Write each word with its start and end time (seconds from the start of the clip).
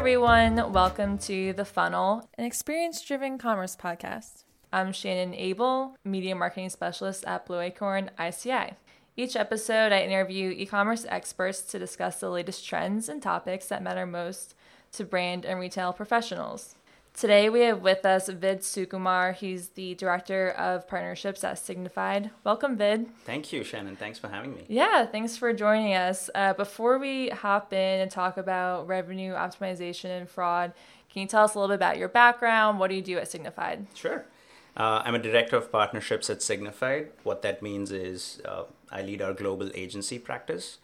everyone. 0.00 0.72
Welcome 0.72 1.18
to 1.18 1.52
The 1.52 1.66
Funnel, 1.66 2.26
an 2.38 2.46
experience 2.46 3.02
driven 3.02 3.36
commerce 3.36 3.76
podcast. 3.76 4.44
I'm 4.72 4.94
Shannon 4.94 5.34
Abel, 5.34 5.94
Media 6.04 6.34
Marketing 6.34 6.70
Specialist 6.70 7.22
at 7.26 7.44
Blue 7.44 7.60
Acorn 7.60 8.10
ICI. 8.18 8.76
Each 9.18 9.36
episode, 9.36 9.92
I 9.92 10.00
interview 10.00 10.54
e 10.56 10.64
commerce 10.64 11.04
experts 11.06 11.60
to 11.64 11.78
discuss 11.78 12.18
the 12.18 12.30
latest 12.30 12.66
trends 12.66 13.10
and 13.10 13.22
topics 13.22 13.66
that 13.66 13.82
matter 13.82 14.06
most 14.06 14.54
to 14.92 15.04
brand 15.04 15.44
and 15.44 15.60
retail 15.60 15.92
professionals. 15.92 16.76
Today, 17.14 17.50
we 17.50 17.60
have 17.60 17.82
with 17.82 18.06
us 18.06 18.28
Vid 18.28 18.60
Sukumar. 18.60 19.34
He's 19.34 19.70
the 19.70 19.94
Director 19.94 20.50
of 20.52 20.88
Partnerships 20.88 21.44
at 21.44 21.56
Signifyd. 21.56 22.30
Welcome, 22.44 22.78
Vid. 22.78 23.14
Thank 23.24 23.52
you, 23.52 23.62
Shannon. 23.62 23.96
Thanks 23.96 24.18
for 24.18 24.28
having 24.28 24.54
me. 24.54 24.64
Yeah, 24.68 25.04
thanks 25.04 25.36
for 25.36 25.52
joining 25.52 25.92
us. 25.94 26.30
Uh, 26.34 26.54
before 26.54 26.98
we 26.98 27.28
hop 27.28 27.74
in 27.74 28.00
and 28.00 28.10
talk 28.10 28.38
about 28.38 28.86
revenue 28.86 29.34
optimization 29.34 30.18
and 30.18 30.30
fraud, 30.30 30.72
can 31.12 31.22
you 31.22 31.28
tell 31.28 31.44
us 31.44 31.54
a 31.54 31.58
little 31.58 31.68
bit 31.68 31.74
about 31.74 31.98
your 31.98 32.08
background? 32.08 32.78
What 32.78 32.88
do 32.88 32.96
you 32.96 33.02
do 33.02 33.18
at 33.18 33.24
Signifyd? 33.24 33.86
Sure. 33.94 34.24
Uh, 34.76 35.02
I'm 35.04 35.14
a 35.14 35.18
director 35.18 35.56
of 35.56 35.70
partnerships 35.70 36.30
at 36.30 36.38
Signifyd. 36.38 37.08
What 37.22 37.42
that 37.42 37.60
means 37.60 37.90
is 37.90 38.40
uh, 38.46 38.62
I 38.90 39.02
lead 39.02 39.20
our 39.20 39.34
global 39.34 39.70
agency 39.74 40.18
practice, 40.18 40.78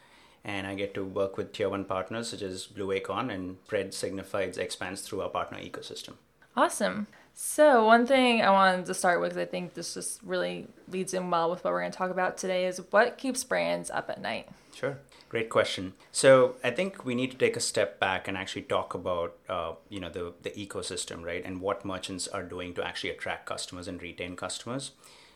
and 0.47 0.67
I 0.67 0.77
get 0.77 0.95
to 0.95 1.05
work 1.05 1.37
with 1.37 1.53
tier 1.53 1.69
one 1.69 1.85
partners 1.85 2.31
such 2.31 2.41
as 2.41 2.67
Blue 2.67 2.93
Acorn 2.93 3.31
and 3.31 3.57
Pred 3.67 3.89
Signifyd 3.89 4.57
expands 4.57 5.03
through 5.03 5.21
our 5.21 5.29
partner 5.29 5.59
ecosystem. 5.59 6.15
Awesome. 6.57 7.09
So, 7.35 7.85
one 7.85 8.07
thing 8.07 8.41
I 8.41 8.49
wanted 8.51 8.87
to 8.87 8.95
start 8.95 9.21
with, 9.21 9.37
I 9.37 9.45
think 9.45 9.75
this 9.75 9.93
just 9.93 10.23
really 10.23 10.69
leads 10.89 11.13
in 11.13 11.31
well 11.31 11.51
with 11.51 11.65
what 11.65 11.73
we're 11.73 11.81
going 11.81 11.93
to 11.93 11.99
talk 11.99 12.11
about 12.11 12.39
today, 12.39 12.65
is 12.65 12.81
what 12.91 13.19
keeps 13.19 13.45
brands 13.45 13.91
up 13.91 14.09
at 14.09 14.23
night? 14.23 14.49
Sure. 14.73 14.97
Great 15.29 15.51
question. 15.51 15.93
So 16.13 16.55
I 16.65 16.71
think 16.71 17.05
we 17.05 17.15
need 17.15 17.33
to 17.33 17.37
take 17.37 17.57
a 17.57 17.61
step 17.61 18.01
back 18.01 18.27
and 18.27 18.39
actually 18.39 18.63
talk 18.63 18.95
about 18.95 19.37
uh, 19.51 19.73
you 19.91 20.01
know 20.01 20.09
the 20.09 20.33
the 20.43 20.51
ecosystem, 20.51 21.25
right, 21.25 21.45
and 21.45 21.61
what 21.61 21.85
merchants 21.85 22.27
are 22.29 22.43
doing 22.43 22.73
to 22.75 22.87
actually 22.87 23.11
attract 23.11 23.45
customers 23.45 23.87
and 23.87 24.01
retain 24.01 24.37
customers. 24.37 24.93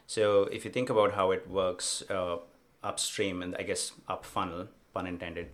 So 0.06 0.44
if 0.44 0.64
you 0.64 0.70
think 0.70 0.88
about 0.88 1.14
how 1.14 1.32
it 1.32 1.50
works 1.50 2.02
uh, 2.08 2.36
upstream 2.82 3.42
and 3.42 3.54
I 3.56 3.62
guess 3.62 3.92
up 4.08 4.24
funnel, 4.24 4.68
pun 4.92 5.06
intended. 5.06 5.50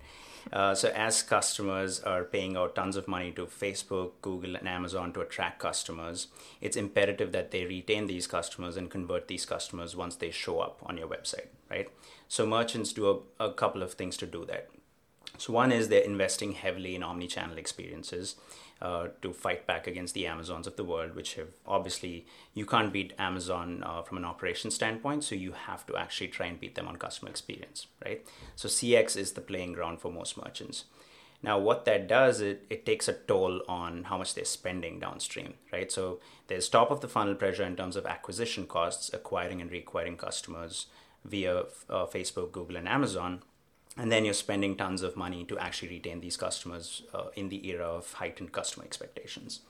Uh, 0.53 0.75
so 0.75 0.91
as 0.95 1.23
customers 1.23 2.01
are 2.01 2.23
paying 2.23 2.57
out 2.57 2.77
tons 2.77 2.97
of 2.97 3.09
money 3.09 3.33
to 3.33 3.47
Facebook, 3.47 4.13
Google, 4.23 4.55
and 4.55 4.69
Amazon 4.69 5.13
to 5.13 5.21
attract 5.21 5.59
customers, 5.59 6.29
it's 6.61 6.77
imperative 6.77 7.33
that 7.33 7.51
they 7.51 7.65
retain 7.65 8.07
these 8.07 8.27
customers 8.27 8.77
and 8.77 8.91
convert 8.91 9.27
these 9.27 9.45
customers 9.45 9.97
once 9.97 10.17
they 10.17 10.31
show 10.31 10.61
up 10.61 10.81
on 10.87 10.97
your 10.97 11.09
website, 11.09 11.49
right? 11.69 11.89
So 12.29 12.47
merchants 12.47 12.93
do 12.93 13.25
a, 13.39 13.45
a 13.45 13.53
couple 13.53 13.83
of 13.83 13.95
things 13.95 14.17
to 14.19 14.27
do 14.27 14.45
that. 14.45 14.69
So 15.39 15.53
one 15.53 15.73
is 15.73 15.89
they're 15.89 16.01
investing 16.01 16.53
heavily 16.53 16.95
in 16.95 17.03
omni-channel 17.03 17.59
experiences 17.59 18.37
uh, 18.83 19.09
to 19.23 19.33
fight 19.33 19.67
back 19.67 19.87
against 19.87 20.15
the 20.15 20.27
Amazons 20.27 20.67
of 20.67 20.77
the 20.77 20.85
world, 20.85 21.15
which 21.15 21.35
have 21.35 21.49
obviously 21.67 22.27
you 22.55 22.67
can't 22.67 22.93
beat 22.93 23.13
Amazon 23.19 23.83
uh, 23.85 24.03
from 24.03 24.19
an 24.19 24.25
operation 24.25 24.71
standpoint, 24.71 25.25
so 25.25 25.35
you 25.35 25.53
have 25.53 25.87
to 25.87 25.97
actually 25.97 26.29
try 26.29 26.47
and 26.47 26.61
beat 26.61 26.75
them 26.75 26.89
on 26.89 26.97
customer 26.97 27.31
experience, 27.31 27.87
right? 28.05 28.27
So 28.55 28.69
CX 28.69 29.17
is 29.17 29.33
the 29.33 29.41
playing 29.41 29.73
ground 29.73 30.01
for 30.01 30.13
most 30.13 30.37
merchants. 30.37 30.85
Now, 31.43 31.59
what 31.59 31.85
that 31.85 32.09
does, 32.09 32.41
it, 32.41 32.67
it 32.71 32.87
takes 32.87 33.09
a 33.09 33.13
toll 33.13 33.61
on 33.69 34.05
how 34.05 34.19
much 34.19 34.35
they're 34.35 34.45
spending 34.45 34.99
downstream, 34.99 35.55
right? 35.73 35.91
So 35.93 36.21
there's 36.49 36.69
top 36.69 36.91
of 36.91 37.01
the 37.01 37.09
funnel 37.09 37.35
pressure 37.35 37.65
in 37.65 37.77
terms 37.77 37.97
of 37.97 38.07
acquisition 38.07 38.67
costs, 38.67 39.11
acquiring 39.13 39.61
and 39.61 39.71
reacquiring 39.71 40.17
customers 40.17 40.87
via 41.25 41.61
uh, 41.91 42.07
Facebook, 42.07 42.53
Google, 42.53 42.77
and 42.77 42.89
Amazon 42.89 43.43
and 43.97 44.13
then 44.13 44.25
you're 44.25 44.35
spending 44.35 44.77
tons 44.77 45.03
of 45.03 45.17
money 45.17 45.45
to 45.45 45.59
actually 45.59 45.89
retain 45.89 46.21
these 46.21 46.37
customers 46.37 47.03
uh, 47.15 47.29
in 47.35 47.49
the 47.49 47.69
era 47.69 47.87
of 47.87 48.13
heightened 48.15 48.53
customer 48.53 48.85
expectations. 48.85 49.61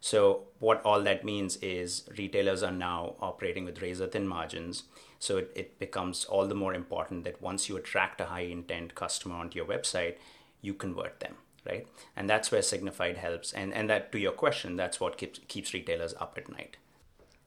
So, 0.00 0.44
what 0.58 0.82
all 0.84 1.02
that 1.02 1.24
means 1.24 1.56
is 1.56 2.08
retailers 2.16 2.62
are 2.62 2.72
now 2.72 3.16
operating 3.20 3.64
with 3.64 3.82
razor 3.82 4.06
thin 4.06 4.28
margins. 4.28 4.84
So, 5.18 5.38
it, 5.38 5.52
it 5.54 5.78
becomes 5.78 6.24
all 6.24 6.46
the 6.46 6.54
more 6.54 6.74
important 6.74 7.24
that 7.24 7.42
once 7.42 7.68
you 7.68 7.76
attract 7.76 8.20
a 8.20 8.26
high 8.26 8.40
intent 8.40 8.94
customer 8.94 9.36
onto 9.36 9.56
your 9.56 9.66
website, 9.66 10.16
you 10.60 10.74
convert 10.74 11.20
them, 11.20 11.36
right? 11.66 11.86
And 12.14 12.28
that's 12.28 12.52
where 12.52 12.60
Signifyd 12.60 13.16
helps. 13.16 13.52
And, 13.52 13.72
and 13.72 13.88
that, 13.90 14.12
to 14.12 14.18
your 14.18 14.32
question, 14.32 14.76
that's 14.76 15.00
what 15.00 15.18
keeps, 15.18 15.40
keeps 15.48 15.74
retailers 15.74 16.14
up 16.20 16.34
at 16.36 16.50
night. 16.50 16.76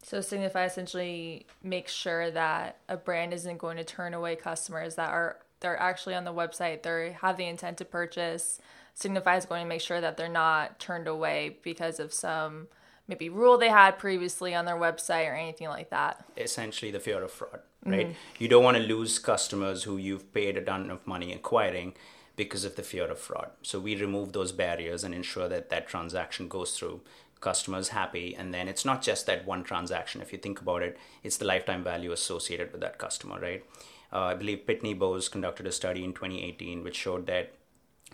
So 0.04 0.20
Signifyd 0.20 0.68
essentially 0.68 1.46
makes 1.62 1.92
sure 1.92 2.32
that 2.32 2.78
a 2.88 2.98
brand 2.98 3.34
isn't 3.34 3.58
going 3.58 3.78
to 3.78 3.84
turn 3.84 4.14
away 4.14 4.36
customers 4.36 4.96
that 4.96 5.12
are 5.12 5.38
they're 5.60 5.80
actually 5.80 6.16
on 6.16 6.24
the 6.24 6.34
website, 6.34 6.84
they 6.84 7.16
have 7.22 7.38
the 7.38 7.46
intent 7.46 7.78
to 7.78 7.86
purchase. 7.86 8.60
Signifyd 8.98 9.38
is 9.38 9.46
going 9.46 9.64
to 9.64 9.68
make 9.68 9.82
sure 9.82 10.02
that 10.02 10.18
they're 10.18 10.28
not 10.30 10.80
turned 10.80 11.08
away 11.08 11.58
because 11.64 12.00
of 12.00 12.14
some 12.14 12.68
maybe 13.08 13.30
rule 13.30 13.58
they 13.58 13.70
had 13.70 13.98
previously 13.98 14.54
on 14.54 14.66
their 14.66 14.76
website 14.76 15.30
or 15.30 15.34
anything 15.34 15.68
like 15.68 15.90
that. 15.90 16.24
Essentially, 16.38 16.92
the 16.92 17.00
fear 17.00 17.24
of 17.24 17.32
fraud, 17.32 17.62
right? 17.86 18.08
Mm-hmm. 18.08 18.44
You 18.44 18.48
don't 18.48 18.64
want 18.64 18.78
to 18.78 18.84
lose 18.84 19.20
customers 19.20 19.84
who 19.84 19.98
you've 19.98 20.32
paid 20.34 20.58
a 20.58 20.62
ton 20.62 20.92
of 20.92 21.06
money 21.08 21.34
acquiring 21.34 21.94
because 22.36 22.64
of 22.64 22.76
the 22.76 22.84
fear 22.84 23.06
of 23.06 23.20
fraud. 23.20 23.50
So 23.64 23.80
we 23.80 23.96
remove 23.96 24.32
those 24.32 24.52
barriers 24.52 25.04
and 25.04 25.14
ensure 25.14 25.50
that 25.50 25.70
that 25.72 25.88
transaction 25.88 26.48
goes 26.48 26.78
through 26.78 27.02
customers 27.42 27.90
happy 27.90 28.36
and 28.36 28.54
then 28.54 28.68
it's 28.68 28.84
not 28.84 29.02
just 29.02 29.26
that 29.26 29.46
one 29.46 29.64
transaction 29.64 30.22
if 30.22 30.34
you 30.34 30.38
think 30.38 30.60
about 30.60 30.82
it 30.82 30.98
it's 31.24 31.38
the 31.38 31.46
lifetime 31.46 31.84
value 31.84 32.12
associated 32.12 32.70
with 32.72 32.82
that 32.82 32.98
customer 32.98 33.40
right 33.40 33.64
uh, 34.12 34.20
I 34.20 34.34
believe 34.34 34.66
Pitney 34.68 34.98
Bowes 34.98 35.30
conducted 35.30 35.68
a 35.68 35.72
study 35.72 36.04
in 36.04 36.14
2018 36.14 36.84
which 36.84 36.96
showed 36.96 37.28
that 37.28 37.54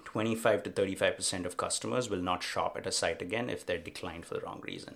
25 0.03 0.63
to 0.63 0.69
35% 0.69 1.45
of 1.45 1.57
customers 1.57 2.09
will 2.09 2.21
not 2.21 2.43
shop 2.43 2.77
at 2.77 2.87
a 2.87 2.91
site 2.91 3.21
again 3.21 3.49
if 3.49 3.65
they're 3.65 3.77
declined 3.77 4.25
for 4.25 4.35
the 4.35 4.41
wrong 4.41 4.61
reason. 4.63 4.95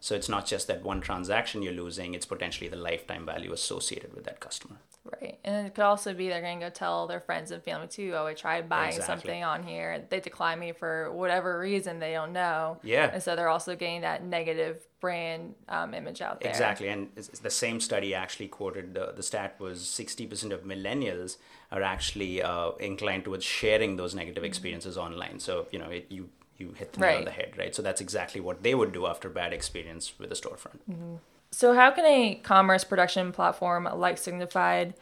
So 0.00 0.14
it's 0.14 0.28
not 0.28 0.46
just 0.46 0.66
that 0.68 0.82
one 0.82 1.00
transaction 1.00 1.62
you're 1.62 1.72
losing, 1.72 2.14
it's 2.14 2.26
potentially 2.26 2.68
the 2.68 2.76
lifetime 2.76 3.26
value 3.26 3.52
associated 3.52 4.14
with 4.14 4.24
that 4.24 4.40
customer. 4.40 4.76
Right. 5.20 5.38
And 5.44 5.66
it 5.66 5.74
could 5.74 5.84
also 5.84 6.12
be 6.12 6.28
they're 6.28 6.42
going 6.42 6.60
to 6.60 6.66
go 6.66 6.70
tell 6.70 7.06
their 7.06 7.20
friends 7.20 7.50
and 7.50 7.62
family 7.62 7.88
too, 7.88 8.12
oh, 8.14 8.26
I 8.26 8.34
tried 8.34 8.68
buying 8.68 8.94
exactly. 8.94 9.14
something 9.14 9.44
on 9.44 9.62
here. 9.62 10.04
They 10.08 10.20
decline 10.20 10.58
me 10.58 10.72
for 10.72 11.10
whatever 11.12 11.58
reason 11.58 11.98
they 11.98 12.12
don't 12.12 12.32
know. 12.32 12.78
Yeah. 12.82 13.10
And 13.12 13.22
so 13.22 13.34
they're 13.34 13.48
also 13.48 13.74
getting 13.74 14.02
that 14.02 14.24
negative 14.24 14.86
brand 15.00 15.54
um, 15.68 15.94
image 15.94 16.20
out 16.20 16.40
there. 16.40 16.50
Exactly. 16.50 16.88
And 16.88 17.08
the 17.42 17.50
same 17.50 17.80
study 17.80 18.14
actually 18.14 18.48
quoted 18.48 18.94
the, 18.94 19.12
the 19.16 19.22
stat 19.22 19.56
was 19.58 19.80
60% 19.80 20.52
of 20.52 20.64
millennials 20.64 21.38
are 21.72 21.82
actually 21.82 22.42
uh, 22.42 22.72
inclined 22.72 23.24
towards 23.24 23.44
sharing 23.44 23.96
those 23.96 24.14
negative 24.14 24.42
mm-hmm. 24.42 24.48
experiences 24.48 24.96
mm-hmm. 24.96 25.12
online. 25.12 25.40
So, 25.40 25.68
you 25.70 25.78
know, 25.78 25.88
it, 25.88 26.06
you 26.10 26.28
you 26.58 26.72
hit 26.72 26.92
the 26.92 27.00
nail 27.00 27.08
right. 27.08 27.18
on 27.18 27.24
the 27.24 27.30
head, 27.30 27.54
right? 27.56 27.74
So 27.74 27.82
that's 27.82 28.00
exactly 28.00 28.40
what 28.40 28.62
they 28.62 28.74
would 28.74 28.92
do 28.92 29.06
after 29.06 29.28
bad 29.28 29.52
experience 29.52 30.18
with 30.18 30.30
a 30.32 30.34
storefront. 30.34 30.80
Mm-hmm. 30.90 31.14
So 31.50 31.74
how 31.74 31.90
can 31.92 32.04
a 32.04 32.34
commerce 32.42 32.84
production 32.84 33.32
platform 33.32 33.88
like 33.94 34.16
Signifyd 34.16 34.94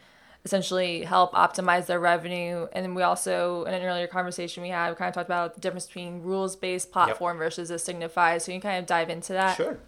essentially 0.45 1.03
help 1.03 1.33
optimize 1.33 1.87
their 1.87 1.99
revenue? 1.99 2.69
And 2.73 2.85
then 2.85 2.95
we 2.95 3.03
also, 3.03 3.65
in 3.65 3.75
an 3.75 3.83
earlier 3.83 4.07
conversation 4.07 4.63
we 4.63 4.69
had, 4.69 4.91
we 4.91 4.97
kind 4.97 5.09
of 5.09 5.15
talked 5.15 5.29
about 5.29 5.55
the 5.55 5.61
difference 5.61 5.87
between 5.87 6.23
rules-based 6.23 6.93
platform 6.93 7.37
yep. 7.37 7.45
versus 7.45 7.71
a 7.71 7.75
Signifyd. 7.75 8.43
So 8.43 8.53
you 8.53 8.61
can 8.61 8.71
kind 8.71 8.79
of 8.79 8.87
dive 8.87 9.11
into 9.11 9.33
that. 9.33 9.57
Sure. 9.57 9.79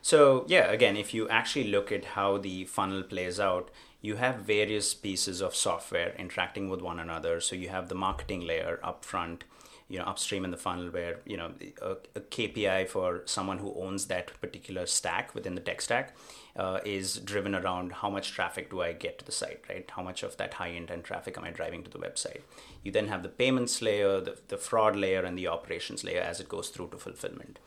So 0.00 0.44
yeah, 0.48 0.70
again, 0.70 0.96
if 0.96 1.12
you 1.12 1.28
actually 1.28 1.68
look 1.68 1.92
at 1.92 2.04
how 2.04 2.38
the 2.38 2.64
funnel 2.64 3.02
plays 3.02 3.38
out, 3.38 3.70
you 4.00 4.16
have 4.16 4.36
various 4.36 4.94
pieces 4.94 5.40
of 5.40 5.54
software 5.54 6.14
interacting 6.16 6.70
with 6.70 6.80
one 6.80 7.00
another. 7.00 7.40
So 7.40 7.56
you 7.56 7.68
have 7.70 7.88
the 7.88 7.94
marketing 7.94 8.46
layer 8.46 8.78
up 8.84 9.04
front 9.04 9.44
you 9.88 9.98
know 9.98 10.04
upstream 10.04 10.44
in 10.44 10.50
the 10.50 10.56
funnel 10.56 10.88
where 10.90 11.20
you 11.24 11.36
know 11.36 11.52
a, 11.80 11.92
a 12.14 12.20
KPI 12.20 12.88
for 12.88 13.22
someone 13.24 13.58
who 13.58 13.74
owns 13.80 14.06
that 14.06 14.40
particular 14.40 14.86
stack 14.86 15.34
within 15.34 15.54
the 15.54 15.60
tech 15.60 15.80
stack 15.80 16.16
uh, 16.56 16.80
is 16.84 17.18
driven 17.18 17.54
around 17.54 17.92
how 17.92 18.10
much 18.10 18.32
traffic 18.32 18.70
do 18.70 18.82
I 18.82 18.92
get 18.92 19.18
to 19.18 19.24
the 19.24 19.32
site, 19.32 19.64
right? 19.68 19.88
How 19.94 20.02
much 20.02 20.22
of 20.22 20.36
that 20.38 20.54
high 20.54 20.68
intent 20.68 21.04
traffic 21.04 21.36
am 21.36 21.44
I 21.44 21.50
driving 21.50 21.82
to 21.84 21.90
the 21.90 21.98
website? 21.98 22.40
You 22.82 22.90
then 22.90 23.08
have 23.08 23.22
the 23.22 23.28
payments 23.28 23.82
layer, 23.82 24.20
the, 24.20 24.38
the 24.48 24.56
fraud 24.56 24.96
layer, 24.96 25.22
and 25.22 25.36
the 25.36 25.48
operations 25.48 26.02
layer 26.02 26.20
as 26.20 26.40
it 26.40 26.48
goes 26.48 26.70
through 26.70 26.88
to 26.88 26.98
fulfillment. 26.98 27.58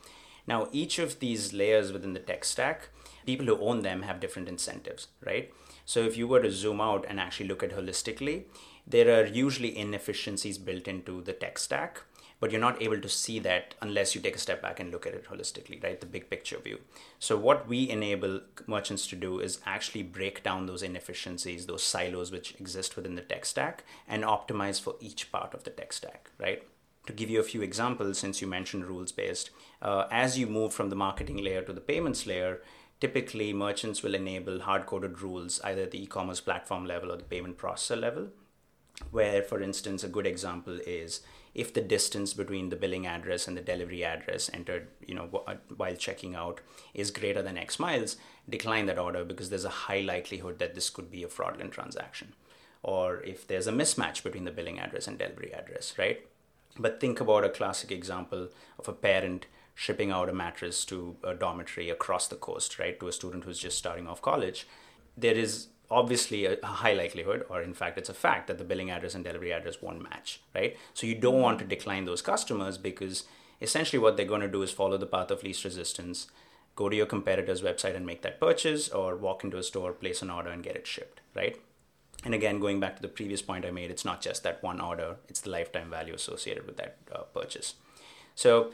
Now, 0.46 0.68
each 0.72 0.98
of 0.98 1.20
these 1.20 1.52
layers 1.52 1.92
within 1.92 2.12
the 2.12 2.20
tech 2.20 2.44
stack, 2.44 2.88
people 3.24 3.46
who 3.46 3.58
own 3.60 3.82
them 3.82 4.02
have 4.02 4.18
different 4.18 4.48
incentives, 4.48 5.08
right? 5.24 5.52
So 5.84 6.00
if 6.00 6.16
you 6.16 6.26
were 6.26 6.40
to 6.40 6.50
zoom 6.50 6.80
out 6.80 7.04
and 7.08 7.20
actually 7.20 7.46
look 7.46 7.62
at 7.62 7.76
holistically, 7.76 8.44
there 8.86 9.20
are 9.20 9.26
usually 9.26 9.76
inefficiencies 9.76 10.58
built 10.58 10.88
into 10.88 11.22
the 11.22 11.32
tech 11.32 11.58
stack 11.58 12.02
but 12.40 12.50
you're 12.50 12.60
not 12.60 12.82
able 12.82 13.00
to 13.00 13.08
see 13.08 13.38
that 13.38 13.74
unless 13.82 14.14
you 14.14 14.20
take 14.20 14.34
a 14.34 14.38
step 14.38 14.62
back 14.62 14.80
and 14.80 14.90
look 14.90 15.06
at 15.06 15.14
it 15.14 15.28
holistically, 15.28 15.82
right? 15.84 16.00
The 16.00 16.06
big 16.06 16.30
picture 16.30 16.58
view. 16.58 16.80
So, 17.18 17.36
what 17.36 17.68
we 17.68 17.88
enable 17.88 18.40
merchants 18.66 19.06
to 19.08 19.16
do 19.16 19.40
is 19.40 19.60
actually 19.66 20.02
break 20.02 20.42
down 20.42 20.66
those 20.66 20.82
inefficiencies, 20.82 21.66
those 21.66 21.82
silos 21.82 22.32
which 22.32 22.54
exist 22.58 22.96
within 22.96 23.14
the 23.14 23.22
tech 23.22 23.44
stack, 23.44 23.84
and 24.08 24.24
optimize 24.24 24.80
for 24.80 24.96
each 25.00 25.30
part 25.30 25.52
of 25.52 25.64
the 25.64 25.70
tech 25.70 25.92
stack, 25.92 26.30
right? 26.38 26.66
To 27.06 27.12
give 27.12 27.30
you 27.30 27.40
a 27.40 27.44
few 27.44 27.62
examples, 27.62 28.18
since 28.18 28.40
you 28.40 28.46
mentioned 28.46 28.86
rules 28.86 29.12
based, 29.12 29.50
uh, 29.82 30.06
as 30.10 30.38
you 30.38 30.46
move 30.46 30.72
from 30.72 30.90
the 30.90 30.96
marketing 30.96 31.38
layer 31.38 31.62
to 31.62 31.72
the 31.72 31.80
payments 31.80 32.26
layer, 32.26 32.62
typically 33.00 33.52
merchants 33.52 34.02
will 34.02 34.14
enable 34.14 34.60
hard 34.60 34.86
coded 34.86 35.20
rules 35.20 35.60
either 35.64 35.82
at 35.82 35.90
the 35.90 36.02
e 36.02 36.06
commerce 36.06 36.40
platform 36.40 36.86
level 36.86 37.12
or 37.12 37.16
the 37.16 37.24
payment 37.24 37.58
processor 37.58 37.98
level 37.98 38.28
where, 39.10 39.42
for 39.42 39.60
instance, 39.60 40.04
a 40.04 40.08
good 40.08 40.26
example 40.26 40.78
is 40.86 41.20
if 41.54 41.74
the 41.74 41.80
distance 41.80 42.32
between 42.32 42.68
the 42.68 42.76
billing 42.76 43.06
address 43.06 43.48
and 43.48 43.56
the 43.56 43.60
delivery 43.60 44.04
address 44.04 44.50
entered, 44.54 44.88
you 45.06 45.14
know, 45.14 45.42
uh, 45.46 45.56
while 45.76 45.96
checking 45.96 46.34
out 46.34 46.60
is 46.94 47.10
greater 47.10 47.42
than 47.42 47.58
X 47.58 47.78
miles, 47.78 48.16
decline 48.48 48.86
that 48.86 48.98
order 48.98 49.24
because 49.24 49.50
there's 49.50 49.64
a 49.64 49.70
high 49.70 50.00
likelihood 50.00 50.58
that 50.58 50.74
this 50.74 50.90
could 50.90 51.10
be 51.10 51.22
a 51.22 51.28
fraudulent 51.28 51.72
transaction. 51.72 52.34
Or 52.82 53.20
if 53.22 53.46
there's 53.46 53.66
a 53.66 53.72
mismatch 53.72 54.22
between 54.22 54.44
the 54.44 54.50
billing 54.50 54.78
address 54.78 55.06
and 55.06 55.18
delivery 55.18 55.52
address, 55.52 55.94
right? 55.98 56.26
But 56.78 57.00
think 57.00 57.20
about 57.20 57.44
a 57.44 57.50
classic 57.50 57.90
example 57.90 58.48
of 58.78 58.88
a 58.88 58.92
parent 58.92 59.46
shipping 59.74 60.10
out 60.10 60.28
a 60.28 60.32
mattress 60.32 60.84
to 60.84 61.16
a 61.24 61.34
dormitory 61.34 61.90
across 61.90 62.28
the 62.28 62.36
coast, 62.36 62.78
right, 62.78 62.98
to 63.00 63.08
a 63.08 63.12
student 63.12 63.44
who's 63.44 63.58
just 63.58 63.78
starting 63.78 64.06
off 64.06 64.22
college. 64.22 64.66
There 65.16 65.34
is 65.34 65.68
obviously 65.90 66.46
a 66.46 66.64
high 66.64 66.94
likelihood, 66.94 67.44
or 67.48 67.62
in 67.62 67.74
fact, 67.74 67.98
it's 67.98 68.08
a 68.08 68.14
fact 68.14 68.46
that 68.46 68.58
the 68.58 68.64
billing 68.64 68.90
address 68.90 69.14
and 69.14 69.24
delivery 69.24 69.52
address 69.52 69.82
won't 69.82 70.02
match, 70.02 70.40
right? 70.54 70.76
So 70.94 71.06
you 71.06 71.16
don't 71.16 71.40
want 71.40 71.58
to 71.58 71.64
decline 71.64 72.04
those 72.04 72.22
customers 72.22 72.78
because 72.78 73.24
essentially 73.60 73.98
what 73.98 74.16
they're 74.16 74.26
going 74.26 74.40
to 74.40 74.48
do 74.48 74.62
is 74.62 74.70
follow 74.70 74.96
the 74.96 75.06
path 75.06 75.30
of 75.30 75.42
least 75.42 75.64
resistance, 75.64 76.28
go 76.76 76.88
to 76.88 76.96
your 76.96 77.06
competitor's 77.06 77.62
website 77.62 77.96
and 77.96 78.06
make 78.06 78.22
that 78.22 78.40
purchase, 78.40 78.88
or 78.88 79.16
walk 79.16 79.42
into 79.42 79.58
a 79.58 79.62
store, 79.62 79.92
place 79.92 80.22
an 80.22 80.30
order, 80.30 80.50
and 80.50 80.62
get 80.62 80.76
it 80.76 80.86
shipped, 80.86 81.20
right? 81.34 81.60
And 82.24 82.34
again, 82.34 82.60
going 82.60 82.80
back 82.80 82.96
to 82.96 83.02
the 83.02 83.08
previous 83.08 83.42
point 83.42 83.64
I 83.64 83.70
made, 83.70 83.90
it's 83.90 84.04
not 84.04 84.20
just 84.20 84.42
that 84.44 84.62
one 84.62 84.80
order, 84.80 85.16
it's 85.28 85.40
the 85.40 85.50
lifetime 85.50 85.90
value 85.90 86.14
associated 86.14 86.66
with 86.66 86.76
that 86.76 86.98
uh, 87.12 87.22
purchase. 87.22 87.74
So, 88.34 88.70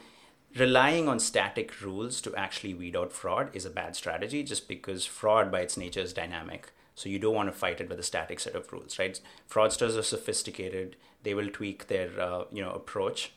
relying 0.55 1.07
on 1.07 1.19
static 1.19 1.81
rules 1.81 2.21
to 2.21 2.35
actually 2.35 2.73
weed 2.73 2.95
out 2.95 3.11
fraud 3.11 3.49
is 3.53 3.65
a 3.65 3.69
bad 3.69 3.95
strategy 3.95 4.43
just 4.43 4.67
because 4.67 5.05
fraud 5.05 5.51
by 5.51 5.61
its 5.61 5.77
nature 5.77 6.01
is 6.01 6.13
dynamic. 6.13 6.71
So 6.97 7.09
you 7.09 7.19
don't 7.19 7.35
want 7.35 7.47
to 7.47 7.53
fight 7.53 7.79
it 7.79 7.89
with 7.89 7.99
a 7.99 8.03
static 8.03 8.39
set 8.39 8.55
of 8.55 8.73
rules, 8.73 8.97
right? 8.97 9.21
Fraudsters 9.47 9.95
are 9.95 10.01
sophisticated. 10.01 10.95
They 11.21 11.35
will 11.35 11.47
tweak 11.47 11.87
their 11.87 12.09
uh, 12.19 12.45
you 12.51 12.63
know 12.63 12.71
approach, 12.71 13.33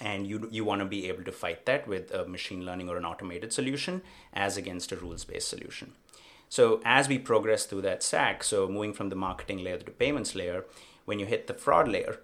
and 0.00 0.26
you 0.26 0.48
you 0.50 0.64
want 0.64 0.80
to 0.80 0.86
be 0.86 1.06
able 1.08 1.22
to 1.24 1.30
fight 1.30 1.66
that 1.66 1.86
with 1.86 2.10
a 2.12 2.24
machine 2.24 2.64
learning 2.64 2.88
or 2.88 2.96
an 2.96 3.04
automated 3.04 3.52
solution 3.52 4.00
as 4.32 4.56
against 4.56 4.90
a 4.90 4.96
rules 4.96 5.26
based 5.26 5.48
solution. 5.48 5.92
So 6.48 6.80
as 6.82 7.06
we 7.06 7.18
progress 7.18 7.66
through 7.66 7.82
that 7.82 8.02
stack, 8.02 8.42
so 8.42 8.68
moving 8.68 8.94
from 8.94 9.10
the 9.10 9.16
marketing 9.16 9.62
layer 9.62 9.76
to 9.76 9.84
the 9.84 9.90
payments 9.90 10.34
layer, 10.34 10.64
when 11.04 11.18
you 11.18 11.26
hit 11.26 11.46
the 11.46 11.52
fraud 11.52 11.88
layer, 11.88 12.20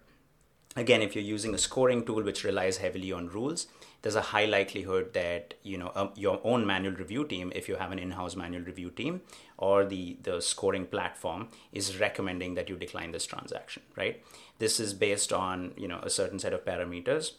again, 0.77 1.03
if 1.03 1.15
you're 1.15 1.35
using 1.37 1.55
a 1.55 1.59
scoring 1.59 2.07
tool 2.07 2.23
which 2.23 2.43
relies 2.43 2.79
heavily 2.79 3.13
on 3.13 3.29
rules, 3.29 3.67
there's 4.03 4.17
a 4.17 4.23
high 4.23 4.47
likelihood 4.47 5.13
that 5.15 5.55
you 5.63 5.77
know 5.77 5.93
um, 5.95 6.11
your 6.15 6.41
own 6.45 6.67
manual 6.67 6.95
review 6.95 7.25
team, 7.27 7.53
if 7.55 7.69
you 7.69 7.77
have 7.77 7.93
an 7.93 7.99
in-house 7.99 8.37
manual 8.37 8.63
review 8.63 8.91
team, 8.91 9.21
or 9.59 9.85
the 9.85 10.17
the 10.23 10.41
scoring 10.41 10.87
platform 10.87 11.49
is 11.73 11.99
recommending 11.99 12.55
that 12.55 12.69
you 12.69 12.77
decline 12.77 13.13
this 13.13 13.27
transaction. 13.27 13.83
Right? 13.97 14.23
This 14.59 14.81
is 14.81 14.95
based 14.95 15.33
on 15.33 15.73
you 15.77 15.89
know 15.89 16.01
a 16.03 16.11
certain 16.11 16.39
set 16.39 16.53
of 16.53 16.65
parameters. 16.65 17.33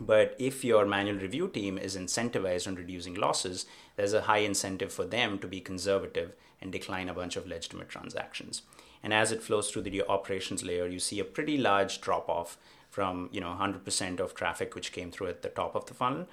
But 0.00 0.34
if 0.38 0.64
your 0.64 0.86
manual 0.86 1.18
review 1.18 1.48
team 1.48 1.76
is 1.76 1.96
incentivized 1.96 2.66
on 2.66 2.76
reducing 2.76 3.14
losses, 3.14 3.66
there's 3.96 4.14
a 4.14 4.22
high 4.22 4.38
incentive 4.38 4.90
for 4.90 5.04
them 5.04 5.38
to 5.40 5.46
be 5.46 5.60
conservative 5.60 6.32
and 6.62 6.72
decline 6.72 7.10
a 7.10 7.14
bunch 7.14 7.36
of 7.36 7.46
legitimate 7.46 7.90
transactions. 7.90 8.62
And 9.02 9.12
as 9.12 9.32
it 9.32 9.42
flows 9.42 9.70
through 9.70 9.82
the 9.82 10.02
operations 10.06 10.62
layer, 10.62 10.86
you 10.86 10.98
see 10.98 11.20
a 11.20 11.24
pretty 11.24 11.58
large 11.58 12.00
drop 12.00 12.28
off 12.28 12.56
from 12.92 13.30
you 13.32 13.40
know 13.40 13.56
100% 13.58 14.20
of 14.20 14.34
traffic 14.34 14.74
which 14.74 14.92
came 14.92 15.10
through 15.10 15.28
at 15.28 15.40
the 15.40 15.48
top 15.48 15.74
of 15.74 15.86
the 15.86 15.94
funnel. 15.94 16.26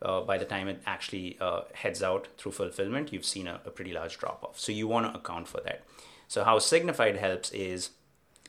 Uh, 0.00 0.20
by 0.22 0.38
the 0.38 0.44
time 0.44 0.66
it 0.68 0.82
actually 0.86 1.36
uh, 1.40 1.62
heads 1.74 2.02
out 2.02 2.28
through 2.38 2.52
fulfillment, 2.52 3.12
you've 3.12 3.24
seen 3.24 3.46
a, 3.46 3.60
a 3.66 3.70
pretty 3.70 3.92
large 3.92 4.18
drop 4.18 4.42
off. 4.42 4.58
So 4.58 4.72
you 4.72 4.88
want 4.88 5.06
to 5.06 5.18
account 5.18 5.46
for 5.46 5.60
that. 5.62 5.84
So 6.26 6.42
how 6.42 6.58
signifyd 6.58 7.18
helps 7.18 7.50
is 7.50 7.90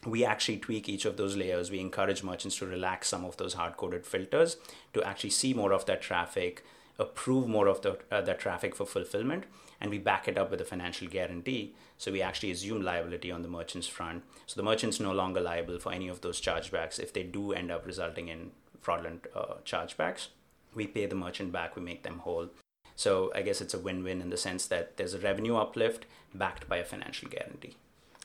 we 0.05 0.23
actually 0.23 0.57
tweak 0.57 0.87
each 0.87 1.05
of 1.05 1.17
those 1.17 1.35
layers. 1.35 1.69
We 1.69 1.79
encourage 1.79 2.23
merchants 2.23 2.57
to 2.57 2.65
relax 2.65 3.09
some 3.09 3.25
of 3.25 3.35
those 3.35 3.53
hard 3.53 3.75
coded 3.75 4.05
filters 4.05 4.57
to 4.93 5.03
actually 5.03 5.31
see 5.31 5.53
more 5.53 5.73
of 5.73 5.85
that 5.87 6.01
traffic, 6.01 6.63
approve 6.97 7.47
more 7.47 7.67
of 7.67 7.81
the, 7.81 7.97
uh, 8.11 8.21
that 8.21 8.39
traffic 8.39 8.75
for 8.75 8.85
fulfillment, 8.85 9.43
and 9.79 9.91
we 9.91 9.97
back 9.97 10.27
it 10.27 10.37
up 10.37 10.51
with 10.51 10.61
a 10.61 10.65
financial 10.65 11.07
guarantee. 11.07 11.75
So 11.97 12.11
we 12.11 12.21
actually 12.21 12.51
assume 12.51 12.81
liability 12.81 13.31
on 13.31 13.41
the 13.41 13.47
merchant's 13.47 13.87
front. 13.87 14.23
So 14.45 14.59
the 14.59 14.63
merchant's 14.63 14.99
no 14.99 15.11
longer 15.11 15.41
liable 15.41 15.79
for 15.79 15.91
any 15.91 16.07
of 16.07 16.21
those 16.21 16.41
chargebacks 16.41 16.99
if 16.99 17.13
they 17.13 17.23
do 17.23 17.53
end 17.53 17.71
up 17.71 17.85
resulting 17.85 18.27
in 18.27 18.51
fraudulent 18.81 19.27
uh, 19.35 19.55
chargebacks. 19.65 20.27
We 20.73 20.87
pay 20.87 21.05
the 21.05 21.15
merchant 21.15 21.51
back, 21.51 21.75
we 21.75 21.81
make 21.81 22.03
them 22.03 22.19
whole. 22.19 22.49
So 22.95 23.31
I 23.35 23.41
guess 23.41 23.61
it's 23.61 23.73
a 23.73 23.79
win 23.79 24.03
win 24.03 24.21
in 24.21 24.29
the 24.29 24.37
sense 24.37 24.65
that 24.67 24.97
there's 24.97 25.13
a 25.13 25.19
revenue 25.19 25.55
uplift 25.55 26.05
backed 26.33 26.67
by 26.67 26.77
a 26.77 26.85
financial 26.85 27.29
guarantee. 27.29 27.75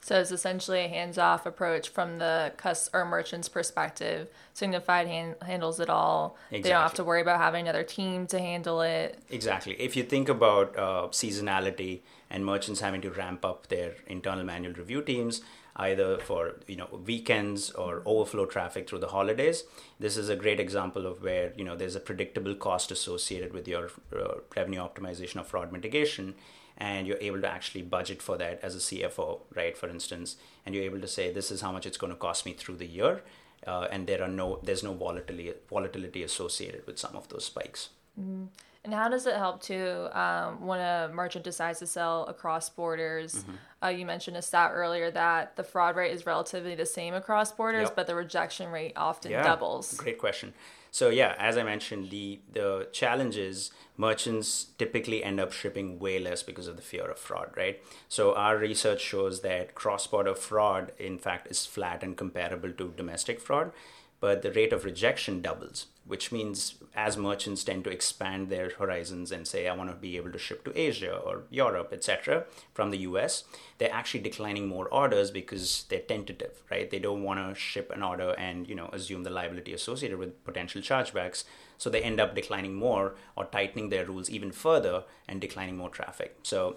So 0.03 0.19
it's 0.19 0.33
essentially 0.33 0.81
a 0.81 0.89
hands-off 0.89 1.47
approach 1.47 1.89
from 1.89 2.19
the 2.19 2.53
cus 2.57 2.91
or 2.93 3.05
merchant's 3.05 3.49
perspective. 3.49 4.27
Signifyd 4.53 5.07
hand- 5.07 5.37
handles 5.43 5.79
it 5.79 5.89
all. 5.89 6.37
Exactly. 6.51 6.63
They 6.63 6.69
don't 6.71 6.83
have 6.83 6.95
to 6.95 7.05
worry 7.05 7.23
about 7.23 7.39
having 7.39 7.63
another 7.69 7.85
team 7.85 8.27
to 8.27 8.41
handle 8.41 8.83
it. 8.83 9.23
Exactly. 9.31 9.81
If 9.81 9.97
you 9.97 10.03
think 10.03 10.29
about 10.29 10.77
uh, 10.77 11.07
seasonality 11.13 12.01
and 12.29 12.45
merchants 12.45 12.81
having 12.81 13.01
to 13.03 13.11
ramp 13.11 13.45
up 13.45 13.69
their 13.69 13.95
internal 14.09 14.45
manual 14.45 14.75
review 14.75 15.03
teams, 15.03 15.41
either 15.77 16.19
for 16.19 16.57
you 16.67 16.77
know 16.77 16.89
weekends 17.07 17.71
or 17.71 18.03
overflow 18.05 18.45
traffic 18.45 18.89
through 18.89 18.99
the 18.99 19.09
holidays, 19.09 19.63
this 20.01 20.17
is 20.17 20.29
a 20.29 20.37
great 20.37 20.59
example 20.59 21.07
of 21.07 21.23
where 21.23 21.53
you 21.57 21.65
know 21.65 21.77
there's 21.77 21.95
a 21.95 22.01
predictable 22.01 22.57
cost 22.57 22.91
associated 22.91 23.53
with 23.53 23.69
your 23.69 23.89
uh, 24.15 24.35
revenue 24.57 24.81
optimization 24.81 25.41
or 25.41 25.45
fraud 25.45 25.73
mitigation 25.73 26.35
and 26.79 27.07
you're 27.07 27.19
able 27.21 27.41
to 27.41 27.49
actually 27.49 27.83
budget 27.83 28.23
for 28.23 28.37
that 28.39 28.61
as 28.63 28.75
a 28.75 28.79
CFO, 28.79 29.41
right? 29.55 29.77
For 29.77 29.89
instance, 29.89 30.37
and 30.65 30.75
you're 30.75 30.85
able 30.85 31.01
to 31.01 31.09
say 31.09 31.33
this 31.33 31.51
is 31.51 31.61
how 31.61 31.73
much 31.73 31.87
it's 31.87 31.99
going 31.99 32.13
to 32.13 32.19
cost 32.19 32.47
me 32.47 32.53
through 32.53 32.77
the 32.77 32.87
year, 32.87 33.23
uh, 33.67 33.89
and 33.91 34.07
there 34.07 34.23
are 34.23 34.29
no 34.29 34.61
there's 34.63 34.83
no 34.83 34.95
volatility 34.95 35.53
volatility 35.69 36.23
associated 36.23 36.87
with 36.87 36.99
some 36.99 37.17
of 37.17 37.29
those 37.29 37.45
spikes. 37.45 37.91
Mm-hmm. 38.19 38.45
And 38.85 38.93
how 38.93 39.09
does 39.09 39.27
it 39.27 39.37
help 39.37 39.63
to 39.65 40.21
um, 40.21 40.67
when 40.67 40.81
a 40.81 41.09
merchant 41.15 41.45
decides 41.45 41.79
to 41.79 41.87
sell 41.87 42.27
across 42.27 42.69
borders? 42.69 43.37
Mm-hmm. 43.37 43.53
Uh, 43.85 43.89
you 43.89 44.05
mentioned 44.05 44.37
a 44.37 44.43
stat 44.43 44.73
earlier 44.75 45.09
that 45.13 45.55
the 45.55 45.63
fraud 45.63 45.95
rate 45.95 46.11
is 46.11 46.27
relatively 46.27 46.75
the 46.75 46.87
same 46.87 47.15
across 47.15 47.53
borders, 47.53 47.85
yep. 47.85 47.97
but 47.97 48.09
the 48.09 48.15
rejection 48.17 48.73
rate 48.73 48.93
often 48.97 49.31
yeah, 49.31 49.45
doubles. 49.45 49.95
Great 49.95 50.19
question. 50.19 50.53
So 50.93 51.09
yeah, 51.09 51.35
as 51.39 51.57
I 51.57 51.63
mentioned, 51.63 52.11
the 52.11 52.41
the 52.53 52.87
challenge 52.93 53.37
is 53.39 53.71
merchants 53.97 54.67
typically 54.79 55.25
end 55.25 55.41
up 55.41 55.51
shipping 55.51 55.99
way 55.99 56.19
less 56.19 56.43
because 56.43 56.69
of 56.69 56.77
the 56.77 56.83
fear 56.83 57.11
of 57.11 57.19
fraud, 57.19 57.51
right? 57.57 57.83
So 58.09 58.35
our 58.35 58.59
research 58.59 59.01
shows 59.01 59.41
that 59.41 59.75
cross-border 59.75 60.35
fraud, 60.35 60.93
in 60.99 61.19
fact, 61.19 61.51
is 61.51 61.65
flat 61.65 62.03
and 62.03 62.15
comparable 62.17 62.73
to 62.73 62.93
domestic 62.95 63.41
fraud, 63.41 63.73
but 64.21 64.43
the 64.43 64.53
rate 64.53 64.73
of 64.73 64.85
rejection 64.85 65.41
doubles 65.41 65.87
which 66.07 66.33
means 66.33 66.75
as 66.95 67.17
merchants 67.17 67.65
tend 67.65 67.85
to 67.85 67.91
expand 67.91 68.49
their 68.49 68.71
horizons 68.79 69.31
and 69.31 69.47
say 69.47 69.69
i 69.69 69.75
want 69.75 69.91
to 69.91 69.97
be 69.97 70.17
able 70.17 70.33
to 70.33 70.39
ship 70.39 70.65
to 70.65 70.79
asia 70.79 71.15
or 71.15 71.43
europe 71.51 71.91
etc 71.93 72.45
from 72.75 72.91
the 72.91 72.99
us 72.99 73.45
they're 73.79 73.93
actually 73.93 74.21
declining 74.21 74.67
more 74.67 74.89
orders 74.89 75.31
because 75.31 75.85
they're 75.89 76.01
tentative 76.01 76.63
right? 76.73 76.91
They 76.91 76.99
don't 76.99 77.23
want 77.23 77.39
to 77.41 77.61
ship 77.61 77.91
an 77.95 78.03
order 78.03 78.31
and 78.39 78.69
you 78.69 78.75
know 78.75 78.89
assume 78.93 79.23
the 79.25 79.31
liability 79.31 79.73
associated 79.75 80.19
with 80.19 80.43
potential 80.45 80.81
chargebacks. 80.81 81.45
So 81.79 81.91
they 81.91 82.03
end 82.03 82.21
up 82.21 82.35
declining 82.35 82.75
more 82.75 83.15
or 83.37 83.45
tightening 83.45 83.91
their 83.91 84.07
rules 84.07 84.31
even 84.31 84.53
further 84.53 85.05
and 85.29 85.41
declining 85.41 85.77
more 85.77 85.91
traffic. 85.91 86.37
So 86.43 86.77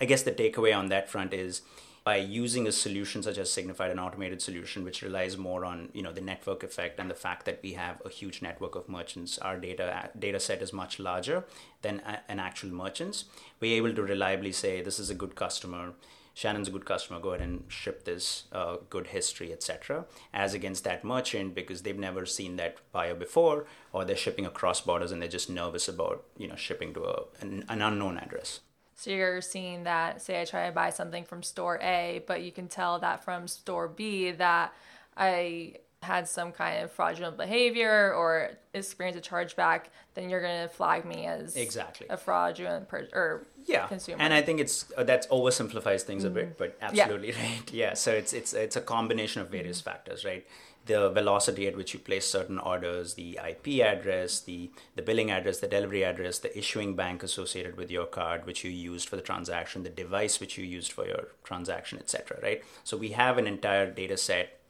i 0.00 0.04
guess 0.10 0.24
the 0.24 0.32
takeaway 0.32 0.76
on 0.76 0.88
that 0.88 1.08
front 1.08 1.32
is 1.32 1.62
by 2.04 2.16
using 2.16 2.66
a 2.66 2.72
solution 2.72 3.22
such 3.22 3.38
as 3.38 3.48
Signifyd, 3.48 3.90
an 3.90 3.98
automated 3.98 4.42
solution 4.42 4.84
which 4.84 5.00
relies 5.00 5.38
more 5.38 5.64
on 5.64 5.88
you 5.94 6.02
know 6.02 6.12
the 6.12 6.20
network 6.20 6.62
effect 6.62 7.00
and 7.00 7.10
the 7.10 7.14
fact 7.14 7.46
that 7.46 7.60
we 7.62 7.72
have 7.72 8.02
a 8.04 8.10
huge 8.10 8.42
network 8.42 8.74
of 8.76 8.88
merchants, 8.88 9.38
our 9.38 9.56
data 9.56 10.10
data 10.18 10.38
set 10.38 10.60
is 10.60 10.72
much 10.72 10.98
larger 10.98 11.44
than 11.80 12.02
an 12.28 12.38
actual 12.38 12.68
merchants. 12.68 13.24
We're 13.58 13.76
able 13.76 13.94
to 13.94 14.02
reliably 14.02 14.52
say 14.52 14.82
this 14.82 14.98
is 14.98 15.08
a 15.08 15.14
good 15.14 15.34
customer. 15.34 15.94
Shannon's 16.34 16.66
a 16.68 16.72
good 16.72 16.84
customer. 16.84 17.20
Go 17.20 17.30
ahead 17.30 17.46
and 17.46 17.62
ship 17.68 18.04
this 18.04 18.44
uh, 18.52 18.78
good 18.90 19.06
history, 19.06 19.52
etc. 19.52 20.04
As 20.34 20.52
against 20.52 20.84
that 20.84 21.04
merchant 21.04 21.54
because 21.54 21.82
they've 21.82 21.98
never 21.98 22.26
seen 22.26 22.56
that 22.56 22.78
buyer 22.92 23.14
before, 23.14 23.66
or 23.92 24.04
they're 24.04 24.16
shipping 24.16 24.44
across 24.44 24.80
borders 24.80 25.12
and 25.12 25.22
they're 25.22 25.28
just 25.28 25.48
nervous 25.48 25.88
about 25.88 26.24
you 26.36 26.48
know 26.48 26.56
shipping 26.56 26.92
to 26.94 27.04
a, 27.04 27.22
an, 27.40 27.64
an 27.70 27.80
unknown 27.80 28.18
address. 28.18 28.60
So 29.04 29.10
you're 29.10 29.42
seeing 29.42 29.84
that, 29.84 30.22
say, 30.22 30.40
I 30.40 30.46
try 30.46 30.64
to 30.66 30.72
buy 30.72 30.88
something 30.88 31.24
from 31.24 31.42
store 31.42 31.78
A, 31.82 32.24
but 32.26 32.42
you 32.42 32.50
can 32.50 32.68
tell 32.68 32.98
that 33.00 33.22
from 33.22 33.46
store 33.46 33.86
B 33.86 34.30
that 34.30 34.72
I 35.14 35.74
had 36.00 36.26
some 36.26 36.52
kind 36.52 36.82
of 36.82 36.90
fraudulent 36.90 37.36
behavior 37.36 38.14
or 38.14 38.52
experience 38.72 39.18
a 39.18 39.20
chargeback, 39.20 39.88
then 40.14 40.30
you're 40.30 40.40
going 40.40 40.62
to 40.62 40.74
flag 40.74 41.04
me 41.04 41.26
as 41.26 41.54
exactly 41.54 42.06
a 42.08 42.16
fraudulent 42.16 42.88
per- 42.88 43.08
or 43.12 43.46
yeah. 43.66 43.86
consumer. 43.88 44.22
And 44.22 44.32
I 44.32 44.40
think 44.40 44.58
it's 44.58 44.86
uh, 44.96 45.04
that 45.04 45.28
oversimplifies 45.30 46.00
things 46.00 46.24
mm-hmm. 46.24 46.38
a 46.38 46.40
bit, 46.40 46.56
but 46.56 46.78
absolutely 46.80 47.28
yeah. 47.32 47.42
right. 47.42 47.72
Yeah. 47.72 47.92
So 47.92 48.10
it's 48.10 48.32
it's 48.32 48.54
it's 48.54 48.76
a 48.76 48.80
combination 48.80 49.42
of 49.42 49.50
various 49.50 49.82
mm-hmm. 49.82 49.90
factors, 49.90 50.24
right? 50.24 50.46
The 50.86 51.10
velocity 51.10 51.66
at 51.66 51.76
which 51.76 51.94
you 51.94 52.00
place 52.00 52.26
certain 52.26 52.58
orders, 52.58 53.14
the 53.14 53.38
IP 53.46 53.82
address, 53.84 54.40
the, 54.40 54.70
the 54.96 55.02
billing 55.02 55.30
address, 55.30 55.60
the 55.60 55.66
delivery 55.66 56.04
address, 56.04 56.38
the 56.38 56.56
issuing 56.56 56.94
bank 56.94 57.22
associated 57.22 57.76
with 57.76 57.90
your 57.90 58.06
card, 58.06 58.44
which 58.46 58.64
you 58.64 58.70
used 58.70 59.08
for 59.08 59.16
the 59.16 59.22
transaction, 59.22 59.82
the 59.82 59.88
device 59.88 60.40
which 60.40 60.58
you 60.58 60.64
used 60.64 60.92
for 60.92 61.06
your 61.06 61.28
transaction, 61.42 61.98
etc. 61.98 62.38
Right? 62.42 62.62
So 62.82 62.96
we 62.96 63.10
have 63.10 63.38
an 63.38 63.46
entire 63.46 63.90
data 63.90 64.16
set 64.16 64.60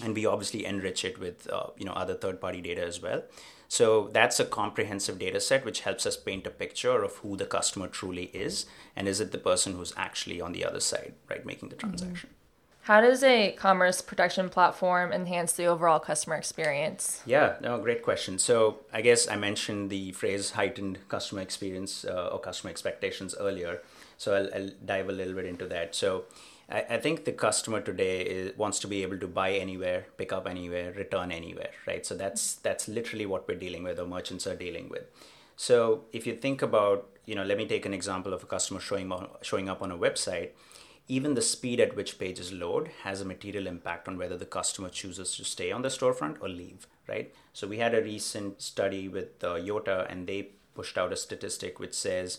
and 0.00 0.14
we 0.14 0.26
obviously 0.26 0.64
enrich 0.64 1.04
it 1.04 1.18
with 1.18 1.48
uh, 1.50 1.66
you 1.76 1.84
know 1.84 1.92
other 1.92 2.14
third 2.14 2.40
party 2.40 2.60
data 2.60 2.84
as 2.84 3.02
well 3.02 3.22
so 3.68 4.08
that's 4.12 4.40
a 4.40 4.44
comprehensive 4.44 5.18
data 5.18 5.40
set 5.40 5.64
which 5.64 5.80
helps 5.80 6.06
us 6.06 6.16
paint 6.16 6.46
a 6.46 6.50
picture 6.50 7.02
of 7.02 7.16
who 7.16 7.36
the 7.36 7.44
customer 7.44 7.88
truly 7.88 8.24
is 8.32 8.66
and 8.96 9.08
is 9.08 9.20
it 9.20 9.32
the 9.32 9.38
person 9.38 9.74
who's 9.74 9.92
actually 9.96 10.40
on 10.40 10.52
the 10.52 10.64
other 10.64 10.80
side 10.80 11.14
right 11.28 11.44
making 11.44 11.68
the 11.68 11.76
transaction 11.76 12.30
mm-hmm. 12.30 12.41
How 12.82 13.00
does 13.00 13.22
a 13.22 13.52
commerce 13.52 14.02
protection 14.02 14.48
platform 14.48 15.12
enhance 15.12 15.52
the 15.52 15.66
overall 15.66 16.00
customer 16.00 16.34
experience? 16.34 17.22
Yeah, 17.24 17.54
no, 17.60 17.78
great 17.78 18.02
question. 18.02 18.40
So 18.40 18.80
I 18.92 19.02
guess 19.02 19.28
I 19.28 19.36
mentioned 19.36 19.88
the 19.88 20.10
phrase 20.10 20.50
heightened 20.50 20.98
customer 21.08 21.42
experience 21.42 22.04
uh, 22.04 22.30
or 22.32 22.40
customer 22.40 22.70
expectations 22.70 23.36
earlier. 23.38 23.82
So 24.18 24.34
I'll, 24.34 24.48
I'll, 24.52 24.70
dive 24.84 25.08
a 25.08 25.12
little 25.12 25.34
bit 25.34 25.44
into 25.44 25.66
that. 25.66 25.94
So 25.94 26.24
I, 26.68 26.84
I 26.90 26.96
think 26.98 27.24
the 27.24 27.30
customer 27.30 27.80
today 27.80 28.22
is, 28.22 28.58
wants 28.58 28.80
to 28.80 28.88
be 28.88 29.04
able 29.04 29.18
to 29.18 29.28
buy 29.28 29.52
anywhere, 29.52 30.06
pick 30.16 30.32
up 30.32 30.48
anywhere, 30.48 30.92
return 30.92 31.30
anywhere, 31.30 31.70
right? 31.86 32.04
So 32.04 32.16
that's 32.16 32.56
that's 32.56 32.88
literally 32.88 33.26
what 33.26 33.46
we're 33.46 33.58
dealing 33.58 33.84
with, 33.84 34.00
or 34.00 34.06
merchants 34.06 34.44
are 34.48 34.56
dealing 34.56 34.88
with. 34.88 35.04
So 35.54 36.06
if 36.12 36.26
you 36.26 36.34
think 36.34 36.62
about, 36.62 37.08
you 37.26 37.36
know, 37.36 37.44
let 37.44 37.58
me 37.58 37.66
take 37.68 37.86
an 37.86 37.94
example 37.94 38.34
of 38.34 38.42
a 38.42 38.46
customer 38.46 38.80
showing 38.80 39.12
showing 39.42 39.68
up 39.68 39.82
on 39.82 39.92
a 39.92 39.96
website 39.96 40.50
even 41.08 41.34
the 41.34 41.42
speed 41.42 41.80
at 41.80 41.96
which 41.96 42.18
pages 42.18 42.52
load 42.52 42.90
has 43.02 43.20
a 43.20 43.24
material 43.24 43.66
impact 43.66 44.08
on 44.08 44.16
whether 44.16 44.36
the 44.36 44.46
customer 44.46 44.88
chooses 44.88 45.36
to 45.36 45.44
stay 45.44 45.72
on 45.72 45.82
the 45.82 45.88
storefront 45.88 46.36
or 46.40 46.48
leave, 46.48 46.86
right? 47.08 47.34
So 47.52 47.66
we 47.66 47.78
had 47.78 47.94
a 47.94 48.02
recent 48.02 48.62
study 48.62 49.08
with 49.08 49.42
uh, 49.42 49.54
Yottaa 49.54 50.10
and 50.10 50.26
they 50.26 50.50
pushed 50.74 50.96
out 50.96 51.12
a 51.12 51.16
statistic 51.16 51.78
which 51.78 51.94
says 51.94 52.38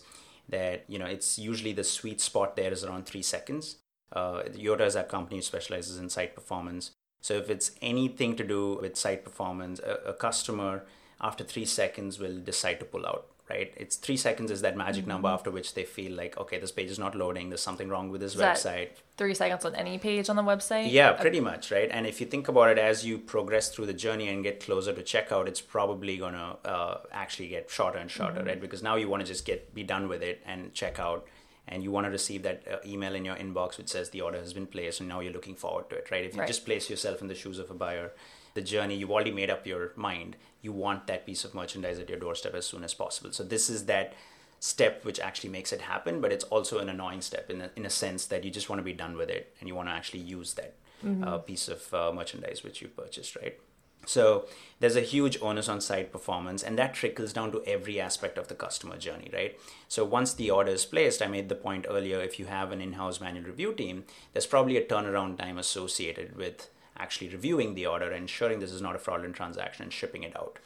that, 0.50 0.86
you 0.88 0.98
know, 0.98 1.06
it's 1.06 1.38
usually 1.38 1.74
the 1.74 1.84
sweet 1.84 2.22
spot 2.22 2.56
there 2.56 2.72
is 2.72 2.84
around 2.84 3.06
three 3.06 3.22
seconds. 3.22 3.78
Uh, 4.12 4.44
Yottaa 4.44 4.88
is 4.88 4.96
a 4.96 5.04
company 5.04 5.38
who 5.38 5.42
specializes 5.42 5.98
in 5.98 6.10
site 6.10 6.34
performance. 6.34 6.92
So 7.22 7.36
if 7.36 7.50
it's 7.50 7.72
anything 7.82 8.36
to 8.38 8.44
do 8.44 8.80
with 8.82 8.98
site 8.98 9.24
performance, 9.24 9.80
a, 9.80 10.10
a 10.10 10.14
customer 10.14 10.86
after 11.22 11.44
three 11.44 11.66
seconds 11.66 12.20
will 12.20 12.40
decide 12.40 12.80
to 12.80 12.86
pull 12.86 13.06
out 13.06 13.28
right? 13.50 13.74
It's 13.76 13.98
three 13.98 14.18
seconds 14.18 14.52
is 14.52 14.62
that 14.62 14.78
magic 14.78 15.04
mm-hmm. 15.04 15.12
number 15.12 15.28
after 15.28 15.52
which 15.52 15.74
they 15.74 15.84
feel 15.84 16.14
like, 16.14 16.38
okay, 16.38 16.60
this 16.60 16.72
page 16.72 16.90
is 16.90 17.00
not 17.00 17.16
loading. 17.16 17.50
There's 17.50 17.62
something 17.62 17.90
wrong 17.90 18.10
with 18.10 18.22
this 18.22 18.36
is 18.36 18.42
website. 18.42 18.90
Three 19.18 19.34
seconds 19.34 19.66
on 19.66 19.76
any 19.76 19.98
page 19.98 20.30
on 20.30 20.36
the 20.36 20.44
website? 20.44 20.92
Yeah, 20.92 21.12
pretty 21.14 21.40
much, 21.40 21.72
right? 21.72 21.90
And 21.92 22.08
if 22.08 22.22
you 22.22 22.28
think 22.28 22.48
about 22.48 22.70
it, 22.70 22.78
as 22.78 23.06
you 23.06 23.18
progress 23.18 23.70
through 23.70 23.88
the 23.88 23.94
journey 23.94 24.30
and 24.30 24.44
get 24.44 24.60
closer 24.60 24.94
to 24.94 25.02
checkout, 25.02 25.48
it's 25.48 25.62
probably 25.62 26.18
going 26.18 26.34
to 26.34 26.58
uh, 26.66 27.02
actually 27.12 27.50
get 27.50 27.70
shorter 27.70 27.98
and 27.98 28.10
shorter, 28.10 28.40
mm-hmm. 28.40 28.48
right? 28.48 28.62
Because 28.62 28.82
now 28.82 28.96
you 28.96 29.10
want 29.10 29.22
to 29.22 29.28
just 29.28 29.46
get 29.46 29.74
be 29.74 29.84
done 29.84 30.08
with 30.08 30.24
it 30.24 30.42
and 30.46 30.74
check 30.74 31.00
out. 31.00 31.28
And 31.66 31.82
you 31.82 31.92
want 31.92 32.06
to 32.06 32.12
receive 32.12 32.44
that 32.44 32.64
uh, 32.70 32.78
email 32.86 33.16
in 33.16 33.24
your 33.24 33.38
inbox 33.38 33.78
which 33.78 33.88
says 33.88 34.10
the 34.10 34.20
order 34.20 34.38
has 34.38 34.54
been 34.54 34.68
placed, 34.68 35.00
and 35.00 35.08
now 35.08 35.22
you're 35.22 35.32
looking 35.32 35.56
forward 35.56 35.90
to 35.92 35.96
it, 35.96 36.12
right? 36.12 36.26
If 36.26 36.34
you 36.34 36.42
right. 36.42 36.48
just 36.48 36.66
place 36.66 36.90
yourself 36.90 37.22
in 37.22 37.28
the 37.30 37.36
shoes 37.36 37.58
of 37.58 37.72
a 37.72 37.74
buyer, 37.74 38.12
the 38.54 38.62
journey, 38.62 38.96
you've 38.96 39.12
already 39.12 39.32
made 39.32 39.50
up 39.50 39.66
your 39.66 39.92
mind. 39.96 40.36
You 40.62 40.72
want 40.72 41.08
that 41.08 41.26
piece 41.26 41.44
of 41.44 41.54
merchandise 41.54 42.00
at 42.00 42.10
your 42.10 42.20
doorstep 42.20 42.54
as 42.54 42.66
soon 42.66 42.84
as 42.84 42.94
possible. 42.94 43.32
So 43.32 43.44
this 43.44 43.70
is 43.70 43.86
that 43.86 44.14
step 44.60 45.04
which 45.04 45.20
actually 45.20 45.50
makes 45.50 45.74
it 45.74 45.82
happen, 45.82 46.22
but 46.22 46.32
it's 46.32 46.46
also 46.46 46.80
an 46.80 46.88
annoying 46.88 47.22
step 47.22 47.50
in 47.50 47.62
a, 47.62 47.70
in 47.76 47.86
a 47.86 47.90
sense 47.90 48.26
that 48.28 48.44
you 48.44 48.52
just 48.52 48.70
want 48.70 48.80
to 48.80 48.84
be 48.84 48.94
done 48.94 49.18
with 49.18 49.30
it 49.30 49.54
and 49.60 49.68
you 49.68 49.76
want 49.76 49.90
to 49.90 49.94
actually 49.94 50.22
use 50.22 50.54
that 50.54 50.76
mm-hmm. 51.04 51.24
uh, 51.24 51.38
piece 51.40 51.68
of 51.68 51.94
uh, 51.94 52.12
merchandise 52.14 52.64
which 52.64 52.82
you've 52.82 52.96
purchased, 52.96 53.36
right? 53.36 53.60
So 54.06 54.46
there's 54.80 54.96
a 54.96 55.02
huge 55.02 55.38
onus 55.42 55.70
on 55.70 55.80
site 55.80 56.12
performance, 56.12 56.62
and 56.64 56.78
that 56.78 56.94
trickles 56.94 57.32
down 57.32 57.52
to 57.54 57.64
every 57.66 58.00
aspect 58.00 58.38
of 58.38 58.48
the 58.48 58.56
customer 58.56 58.98
journey, 58.98 59.30
right? 59.34 59.58
So 59.88 60.04
once 60.04 60.34
the 60.34 60.52
order 60.52 60.72
is 60.72 60.86
placed, 60.86 61.22
I 61.22 61.28
made 61.28 61.50
the 61.50 61.56
point 61.56 61.86
earlier, 61.90 62.20
if 62.20 62.40
you 62.40 62.48
have 62.48 62.72
an 62.72 62.82
in-house 62.82 63.22
manual 63.22 63.46
review 63.46 63.74
team, 63.74 64.04
there's 64.34 64.46
probably 64.46 64.78
a 64.78 64.86
turnaround 64.86 65.38
time 65.38 65.58
associated 65.58 66.36
with 66.36 66.70
actually 66.98 67.30
reviewing 67.30 67.76
the 67.76 67.86
order, 67.86 68.12
ensuring 68.12 68.60
this 68.60 68.72
is 68.72 68.82
not 68.82 68.96
a 68.96 69.00
fraudulent 69.00 69.36
transaction, 69.36 69.84
and 69.84 69.94
shipping 69.94 70.24
it 70.24 70.36
out. 70.36 70.60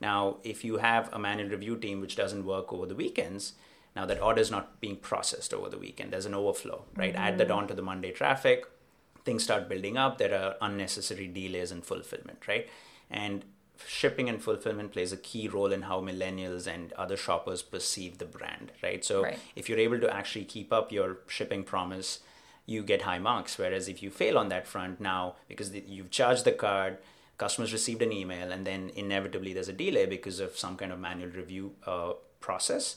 Now, 0.00 0.38
if 0.42 0.64
you 0.64 0.78
have 0.78 1.12
a 1.12 1.18
manual 1.18 1.50
review 1.50 1.76
team 1.76 2.00
which 2.00 2.16
doesn't 2.16 2.44
work 2.44 2.72
over 2.72 2.86
the 2.86 2.94
weekends, 2.94 3.54
now 3.94 4.06
that 4.06 4.22
order 4.22 4.40
is 4.40 4.50
not 4.50 4.80
being 4.80 4.96
processed 4.96 5.52
over 5.52 5.68
the 5.68 5.78
weekend. 5.78 6.12
There's 6.12 6.26
an 6.26 6.34
overflow, 6.34 6.84
right? 6.96 7.12
Mm-hmm. 7.12 7.22
Add 7.22 7.38
that 7.38 7.50
on 7.50 7.68
to 7.68 7.74
the 7.74 7.82
Monday 7.82 8.12
traffic, 8.12 8.64
things 9.24 9.42
start 9.42 9.68
building 9.68 9.96
up. 9.96 10.18
There 10.18 10.34
are 10.34 10.54
unnecessary 10.60 11.26
delays 11.26 11.72
in 11.72 11.82
fulfillment, 11.82 12.46
right? 12.46 12.68
And 13.10 13.44
shipping 13.86 14.28
and 14.28 14.42
fulfillment 14.42 14.92
plays 14.92 15.12
a 15.12 15.16
key 15.16 15.48
role 15.48 15.72
in 15.72 15.82
how 15.82 16.00
millennials 16.00 16.66
and 16.66 16.92
other 16.94 17.16
shoppers 17.16 17.62
perceive 17.62 18.18
the 18.18 18.24
brand, 18.24 18.72
right? 18.82 19.04
So 19.04 19.22
right. 19.22 19.38
if 19.56 19.68
you're 19.68 19.78
able 19.78 20.00
to 20.00 20.14
actually 20.14 20.44
keep 20.44 20.72
up 20.72 20.92
your 20.92 21.18
shipping 21.26 21.64
promise, 21.64 22.20
you 22.70 22.82
get 22.82 23.02
high 23.02 23.18
marks. 23.18 23.58
Whereas 23.58 23.88
if 23.88 24.02
you 24.02 24.10
fail 24.10 24.38
on 24.38 24.48
that 24.48 24.66
front 24.66 25.00
now, 25.00 25.36
because 25.48 25.74
you've 25.74 26.10
charged 26.10 26.44
the 26.44 26.52
card, 26.52 26.98
customers 27.36 27.72
received 27.72 28.02
an 28.02 28.12
email, 28.12 28.52
and 28.52 28.66
then 28.66 28.90
inevitably 28.94 29.52
there's 29.52 29.68
a 29.68 29.72
delay 29.72 30.06
because 30.06 30.40
of 30.40 30.56
some 30.56 30.76
kind 30.76 30.92
of 30.92 31.00
manual 31.00 31.30
review 31.30 31.72
uh, 31.86 32.12
process, 32.40 32.96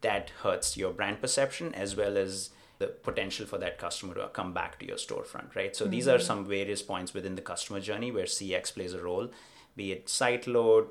that 0.00 0.30
hurts 0.42 0.76
your 0.76 0.92
brand 0.92 1.20
perception 1.20 1.74
as 1.74 1.94
well 1.94 2.16
as 2.16 2.50
the 2.78 2.86
potential 2.86 3.44
for 3.44 3.58
that 3.58 3.76
customer 3.76 4.14
to 4.14 4.28
come 4.28 4.54
back 4.54 4.78
to 4.78 4.86
your 4.86 4.96
storefront, 4.96 5.54
right? 5.54 5.76
So 5.76 5.84
mm-hmm. 5.84 5.90
these 5.90 6.08
are 6.08 6.16
mm-hmm. 6.16 6.26
some 6.26 6.46
various 6.46 6.80
points 6.80 7.12
within 7.12 7.34
the 7.34 7.42
customer 7.42 7.78
journey 7.78 8.10
where 8.10 8.24
CX 8.24 8.72
plays 8.72 8.94
a 8.94 9.02
role, 9.02 9.28
be 9.76 9.92
it 9.92 10.08
site 10.08 10.46
load, 10.46 10.88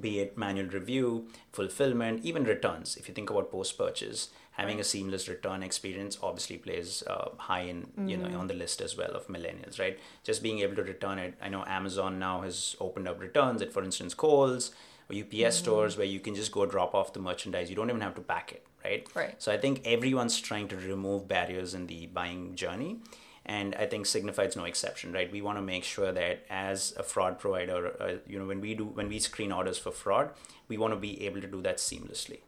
be 0.00 0.20
it 0.20 0.38
manual 0.38 0.68
review, 0.68 1.26
fulfillment, 1.52 2.24
even 2.24 2.44
returns. 2.44 2.96
If 2.96 3.08
you 3.08 3.14
think 3.14 3.30
about 3.30 3.50
post 3.50 3.76
purchase, 3.76 4.28
having 4.56 4.80
a 4.80 4.84
seamless 4.84 5.28
return 5.28 5.62
experience 5.62 6.18
obviously 6.22 6.56
plays 6.56 7.02
uh, 7.06 7.28
high 7.36 7.62
in 7.62 7.86
you 8.08 8.16
know 8.16 8.28
mm. 8.28 8.38
on 8.38 8.46
the 8.46 8.54
list 8.54 8.80
as 8.80 8.96
well 8.96 9.12
of 9.12 9.26
millennials 9.28 9.78
right? 9.78 9.98
Just 10.24 10.42
being 10.42 10.60
able 10.60 10.76
to 10.76 10.82
return 10.82 11.18
it. 11.18 11.34
I 11.40 11.48
know 11.48 11.64
amazon 11.66 12.18
now 12.18 12.40
has 12.42 12.76
opened 12.80 13.08
up 13.08 13.20
returns 13.20 13.62
at 13.62 13.72
for 13.72 13.82
instance 13.82 14.14
Kohl's 14.14 14.70
or 15.08 15.16
ups 15.16 15.34
mm-hmm. 15.34 15.50
stores 15.50 15.96
where 15.96 16.06
you 16.06 16.20
can 16.20 16.34
just 16.34 16.50
go 16.50 16.66
drop 16.66 16.94
off 16.94 17.12
the 17.12 17.20
merchandise. 17.20 17.70
You 17.70 17.76
don't 17.76 17.90
even 17.90 18.00
have 18.00 18.16
to 18.16 18.20
pack 18.20 18.52
it 18.52 18.66
right? 18.86 19.06
Right. 19.14 19.34
So 19.42 19.52
i 19.52 19.58
think 19.58 19.82
everyone's 19.84 20.40
trying 20.40 20.68
to 20.68 20.76
remove 20.76 21.28
barriers 21.28 21.74
in 21.74 21.86
the 21.86 22.06
buying 22.06 22.54
journey 22.54 22.98
and 23.44 23.74
i 23.76 23.86
think 23.86 24.06
signifyd 24.06 24.48
is 24.48 24.56
no 24.56 24.64
exception 24.64 25.12
right? 25.12 25.30
We 25.30 25.42
want 25.42 25.58
to 25.58 25.62
make 25.62 25.84
sure 25.84 26.12
that 26.12 26.44
as 26.50 26.94
a 26.96 27.02
fraud 27.02 27.38
provider 27.38 27.80
uh, 28.00 28.14
you 28.26 28.38
know 28.38 28.46
when 28.46 28.60
we 28.60 28.74
do 28.74 28.84
when 28.84 29.08
we 29.08 29.18
screen 29.18 29.52
orders 29.52 29.78
for 29.78 29.92
fraud 29.92 30.30
we 30.68 30.78
want 30.78 30.92
to 30.92 31.00
be 31.08 31.24
able 31.26 31.40
to 31.40 31.46
do 31.46 31.62
that 31.62 31.78
seamlessly 31.78 32.40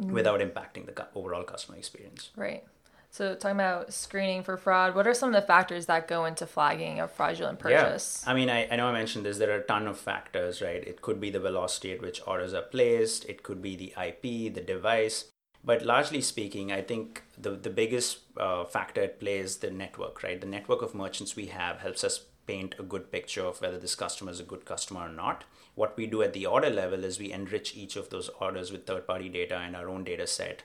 mm-hmm. 0.00 0.12
without 0.12 0.40
impacting 0.40 0.86
the 0.86 1.06
overall 1.14 1.42
customer 1.42 1.78
experience. 1.78 2.30
Right. 2.36 2.64
So, 3.10 3.34
talking 3.34 3.56
about 3.56 3.94
screening 3.94 4.42
for 4.42 4.56
fraud, 4.58 4.94
what 4.94 5.06
are 5.06 5.14
some 5.14 5.30
of 5.30 5.34
the 5.34 5.46
factors 5.46 5.86
that 5.86 6.06
go 6.06 6.26
into 6.26 6.46
flagging 6.46 7.00
a 7.00 7.08
fraudulent 7.08 7.58
purchase? 7.58 8.22
Yeah. 8.22 8.32
I 8.32 8.34
mean, 8.34 8.50
I, 8.50 8.68
I 8.70 8.76
know 8.76 8.88
I 8.88 8.92
mentioned 8.92 9.24
this. 9.24 9.38
There 9.38 9.50
are 9.52 9.60
a 9.60 9.64
ton 9.64 9.86
of 9.86 9.98
factors, 9.98 10.60
right? 10.60 10.86
It 10.86 11.00
could 11.00 11.18
be 11.20 11.30
the 11.30 11.40
velocity 11.40 11.92
at 11.92 12.02
which 12.02 12.20
orders 12.26 12.52
are 12.52 12.62
placed, 12.62 13.24
it 13.26 13.42
could 13.42 13.62
be 13.62 13.74
the 13.74 13.94
IP, 13.98 14.52
the 14.52 14.60
device. 14.60 15.30
But 15.64 15.82
largely 15.82 16.20
speaking, 16.20 16.70
I 16.70 16.82
think 16.82 17.22
the, 17.36 17.50
the 17.50 17.70
biggest 17.70 18.18
uh, 18.36 18.64
factor 18.64 19.02
at 19.02 19.18
play 19.18 19.38
is 19.38 19.56
the 19.56 19.70
network, 19.70 20.22
right? 20.22 20.40
The 20.40 20.46
network 20.46 20.82
of 20.82 20.94
merchants 20.94 21.34
we 21.34 21.46
have 21.46 21.80
helps 21.80 22.04
us 22.04 22.20
paint 22.46 22.74
a 22.78 22.82
good 22.82 23.10
picture 23.10 23.44
of 23.44 23.60
whether 23.60 23.78
this 23.78 23.94
customer 23.94 24.30
is 24.30 24.40
a 24.40 24.44
good 24.44 24.64
customer 24.64 25.00
or 25.00 25.08
not. 25.08 25.44
What 25.74 25.96
we 25.96 26.06
do 26.06 26.22
at 26.22 26.32
the 26.32 26.46
order 26.46 26.70
level 26.70 27.04
is 27.04 27.18
we 27.18 27.32
enrich 27.32 27.76
each 27.76 27.96
of 27.96 28.10
those 28.10 28.30
orders 28.40 28.72
with 28.72 28.86
third 28.86 29.06
party 29.06 29.28
data 29.28 29.56
and 29.56 29.76
our 29.76 29.88
own 29.88 30.04
data 30.04 30.26
set. 30.26 30.62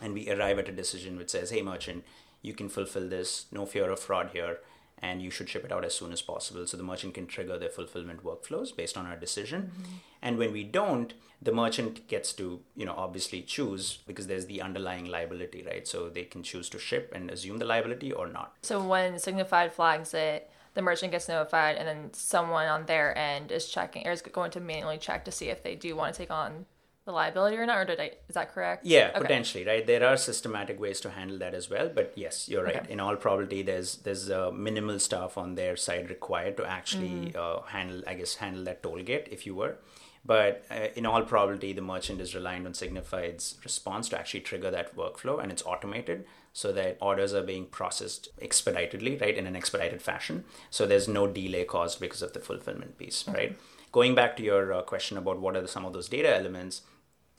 And 0.00 0.14
we 0.14 0.30
arrive 0.30 0.58
at 0.58 0.68
a 0.68 0.72
decision 0.72 1.16
which 1.16 1.30
says, 1.30 1.50
hey, 1.50 1.62
merchant, 1.62 2.04
you 2.42 2.54
can 2.54 2.68
fulfill 2.68 3.08
this, 3.08 3.46
no 3.50 3.64
fear 3.64 3.90
of 3.90 4.00
fraud 4.00 4.30
here, 4.32 4.58
and 4.98 5.20
you 5.20 5.30
should 5.30 5.48
ship 5.48 5.64
it 5.64 5.72
out 5.72 5.84
as 5.84 5.94
soon 5.94 6.12
as 6.12 6.22
possible. 6.22 6.66
So 6.66 6.76
the 6.76 6.82
merchant 6.82 7.14
can 7.14 7.26
trigger 7.26 7.58
their 7.58 7.68
fulfillment 7.68 8.22
workflows 8.24 8.74
based 8.74 8.96
on 8.96 9.06
our 9.06 9.16
decision. 9.16 9.62
Mm-hmm. 9.62 9.92
And 10.22 10.38
when 10.38 10.52
we 10.52 10.64
don't, 10.64 11.14
the 11.42 11.52
merchant 11.52 12.06
gets 12.08 12.32
to, 12.34 12.60
you 12.76 12.86
know, 12.86 12.94
obviously 12.96 13.42
choose 13.42 13.98
because 14.06 14.26
there's 14.26 14.46
the 14.46 14.62
underlying 14.62 15.06
liability, 15.06 15.62
right? 15.66 15.86
So 15.86 16.08
they 16.08 16.24
can 16.24 16.42
choose 16.42 16.68
to 16.70 16.78
ship 16.78 17.12
and 17.14 17.30
assume 17.30 17.58
the 17.58 17.64
liability 17.64 18.12
or 18.12 18.28
not. 18.28 18.54
So 18.62 18.82
when 18.82 19.14
Signifyd 19.14 19.72
flags 19.72 20.14
it, 20.14 20.50
the 20.74 20.82
merchant 20.82 21.12
gets 21.12 21.28
notified 21.28 21.76
and 21.76 21.88
then 21.88 22.12
someone 22.12 22.66
on 22.66 22.86
their 22.86 23.16
end 23.16 23.50
is 23.50 23.68
checking 23.68 24.06
or 24.06 24.10
is 24.10 24.22
going 24.22 24.50
to 24.50 24.60
manually 24.60 24.98
check 24.98 25.24
to 25.24 25.32
see 25.32 25.48
if 25.48 25.62
they 25.62 25.74
do 25.74 25.96
want 25.96 26.14
to 26.14 26.18
take 26.18 26.30
on 26.30 26.66
the 27.04 27.12
liability 27.12 27.56
or 27.56 27.66
not 27.66 27.78
or 27.78 27.84
did 27.84 28.00
I 28.00 28.12
is 28.28 28.34
that 28.34 28.52
correct? 28.52 28.84
Yeah, 28.86 29.10
okay. 29.10 29.20
potentially, 29.20 29.64
right? 29.64 29.86
There 29.86 30.06
are 30.06 30.16
systematic 30.16 30.80
ways 30.80 31.00
to 31.00 31.10
handle 31.10 31.38
that 31.38 31.54
as 31.54 31.68
well, 31.68 31.90
but 31.94 32.12
yes, 32.16 32.48
you're 32.48 32.64
right. 32.64 32.76
Okay. 32.76 32.92
In 32.92 32.98
all 32.98 33.16
probability 33.16 33.62
there's 33.62 33.98
there's 33.98 34.30
uh, 34.30 34.50
minimal 34.50 34.98
stuff 34.98 35.36
on 35.36 35.54
their 35.54 35.76
side 35.76 36.08
required 36.08 36.56
to 36.56 36.64
actually 36.64 37.32
mm-hmm. 37.32 37.38
uh, 37.38 37.62
handle 37.66 38.02
I 38.06 38.14
guess 38.14 38.36
handle 38.36 38.64
that 38.64 38.82
toll 38.82 39.02
gate 39.02 39.28
if 39.30 39.46
you 39.46 39.54
were. 39.54 39.76
But 40.26 40.64
uh, 40.70 40.86
in 40.96 41.04
all 41.04 41.22
probability, 41.22 41.74
the 41.74 41.82
merchant 41.82 42.18
is 42.18 42.34
reliant 42.34 42.66
on 42.66 42.72
Signifyd's 42.72 43.58
response 43.62 44.08
to 44.08 44.18
actually 44.18 44.40
trigger 44.40 44.70
that 44.70 44.96
workflow, 44.96 45.42
and 45.42 45.52
it's 45.52 45.62
automated 45.66 46.24
so 46.54 46.72
that 46.72 46.96
orders 47.00 47.34
are 47.34 47.42
being 47.42 47.66
processed 47.66 48.28
expeditedly, 48.38 49.16
right, 49.20 49.36
in 49.36 49.46
an 49.46 49.56
expedited 49.56 50.00
fashion. 50.00 50.44
So 50.70 50.86
there's 50.86 51.08
no 51.08 51.26
delay 51.26 51.64
caused 51.64 52.00
because 52.00 52.22
of 52.22 52.32
the 52.32 52.38
fulfillment 52.38 52.96
piece, 52.96 53.28
okay. 53.28 53.36
right? 53.36 53.58
Going 53.90 54.14
back 54.14 54.36
to 54.36 54.42
your 54.42 54.72
uh, 54.72 54.82
question 54.82 55.18
about 55.18 55.40
what 55.40 55.56
are 55.56 55.60
the, 55.60 55.68
some 55.68 55.84
of 55.84 55.92
those 55.92 56.08
data 56.08 56.34
elements, 56.34 56.82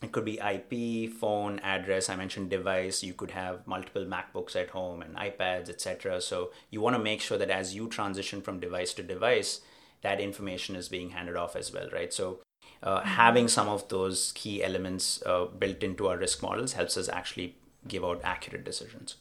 it 0.01 0.12
could 0.12 0.25
be 0.25 0.38
IP, 0.39 1.10
phone, 1.12 1.60
address. 1.60 2.10
I 2.10 2.17
mentioned 2.17 2.50
device. 2.50 3.03
You 3.03 3.13
could 3.13 3.31
have 3.31 3.65
multiple 3.65 4.05
MacBooks 4.05 4.55
at 4.55 4.72
home 4.72 5.01
and 5.01 5.15
iPads, 5.15 5.69
etc. 5.69 6.19
So 6.19 6.51
you 6.69 6.81
want 6.81 6.98
to 6.98 7.01
make 7.01 7.22
sure 7.22 7.38
that 7.38 7.50
as 7.50 7.74
you 7.74 7.88
transition 7.88 8.41
from 8.41 8.60
device 8.60 8.93
to 8.95 9.03
device, 9.03 9.62
that 10.01 10.19
information 10.19 10.75
is 10.75 10.89
being 10.89 11.12
handed 11.12 11.38
off 11.38 11.55
as 11.55 11.74
well, 11.74 11.88
right? 11.93 12.13
So 12.13 12.39
uh, 12.84 13.00
mm-hmm. 13.00 13.07
having 13.07 13.48
some 13.48 13.69
of 13.69 13.88
those 13.88 14.34
key 14.34 14.62
elements 14.62 15.24
uh, 15.25 15.45
built 15.45 15.84
into 15.84 16.07
our 16.07 16.17
risk 16.17 16.43
models 16.43 16.74
helps 16.74 16.98
us 16.98 17.07
actually 17.07 17.55
give 17.88 18.04
out 18.04 18.22
accurate 18.24 18.63
decisions. 18.63 19.18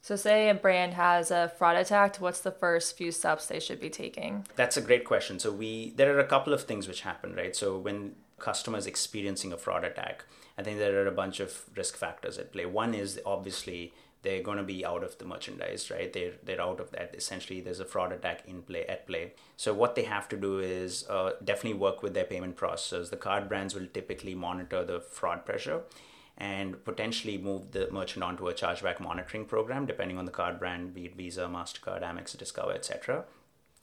So, 0.00 0.14
say 0.14 0.48
a 0.48 0.54
brand 0.54 0.94
has 0.94 1.32
a 1.32 1.52
fraud 1.58 1.76
attack, 1.76 2.16
what's 2.18 2.40
the 2.40 2.52
first 2.52 2.96
few 2.96 3.10
steps 3.10 3.46
they 3.46 3.58
should 3.58 3.80
be 3.80 3.90
taking? 3.90 4.46
That's 4.54 4.76
a 4.76 4.80
great 4.80 5.04
question. 5.04 5.40
So, 5.40 5.50
we 5.50 5.94
there 5.96 6.14
are 6.14 6.20
a 6.20 6.26
couple 6.26 6.52
of 6.52 6.62
things 6.62 6.86
which 6.86 7.00
happen, 7.00 7.34
right? 7.34 7.56
So, 7.56 7.76
when 7.76 8.14
customers 8.38 8.86
experiencing 8.86 9.52
a 9.52 9.56
fraud 9.56 9.82
attack, 9.84 10.24
I 10.56 10.62
think 10.62 10.78
there 10.78 11.02
are 11.02 11.06
a 11.08 11.12
bunch 11.12 11.40
of 11.40 11.64
risk 11.76 11.96
factors 11.96 12.38
at 12.38 12.52
play. 12.52 12.66
One 12.66 12.94
is 12.94 13.20
obviously 13.26 13.92
they're 14.22 14.42
going 14.42 14.58
to 14.58 14.64
be 14.64 14.84
out 14.84 15.04
of 15.04 15.18
the 15.18 15.24
merchandise, 15.24 15.90
right? 15.90 16.12
They're 16.12 16.32
they're 16.44 16.60
out 16.60 16.80
of 16.80 16.90
that. 16.92 17.14
Essentially, 17.16 17.60
there's 17.60 17.80
a 17.80 17.84
fraud 17.84 18.12
attack 18.12 18.42
in 18.46 18.62
play 18.62 18.84
at 18.86 19.06
play. 19.06 19.34
So 19.56 19.74
what 19.74 19.94
they 19.94 20.04
have 20.04 20.28
to 20.30 20.36
do 20.36 20.58
is 20.58 21.04
uh, 21.08 21.32
definitely 21.44 21.78
work 21.78 22.02
with 22.02 22.14
their 22.14 22.24
payment 22.24 22.56
processors. 22.56 23.10
The 23.10 23.16
card 23.16 23.48
brands 23.48 23.74
will 23.74 23.86
typically 23.92 24.34
monitor 24.34 24.84
the 24.84 25.00
fraud 25.00 25.44
pressure 25.44 25.82
and 26.38 26.84
potentially 26.84 27.38
move 27.38 27.72
the 27.72 27.88
merchant 27.90 28.22
onto 28.22 28.48
a 28.48 28.54
chargeback 28.54 29.00
monitoring 29.00 29.44
program, 29.44 29.86
depending 29.86 30.18
on 30.18 30.26
the 30.26 30.30
card 30.30 30.58
brand, 30.58 30.94
be 30.94 31.06
it 31.06 31.16
Visa, 31.16 31.42
MasterCard, 31.42 32.02
Amex, 32.02 32.36
Discover, 32.36 32.72
etc. 32.72 33.24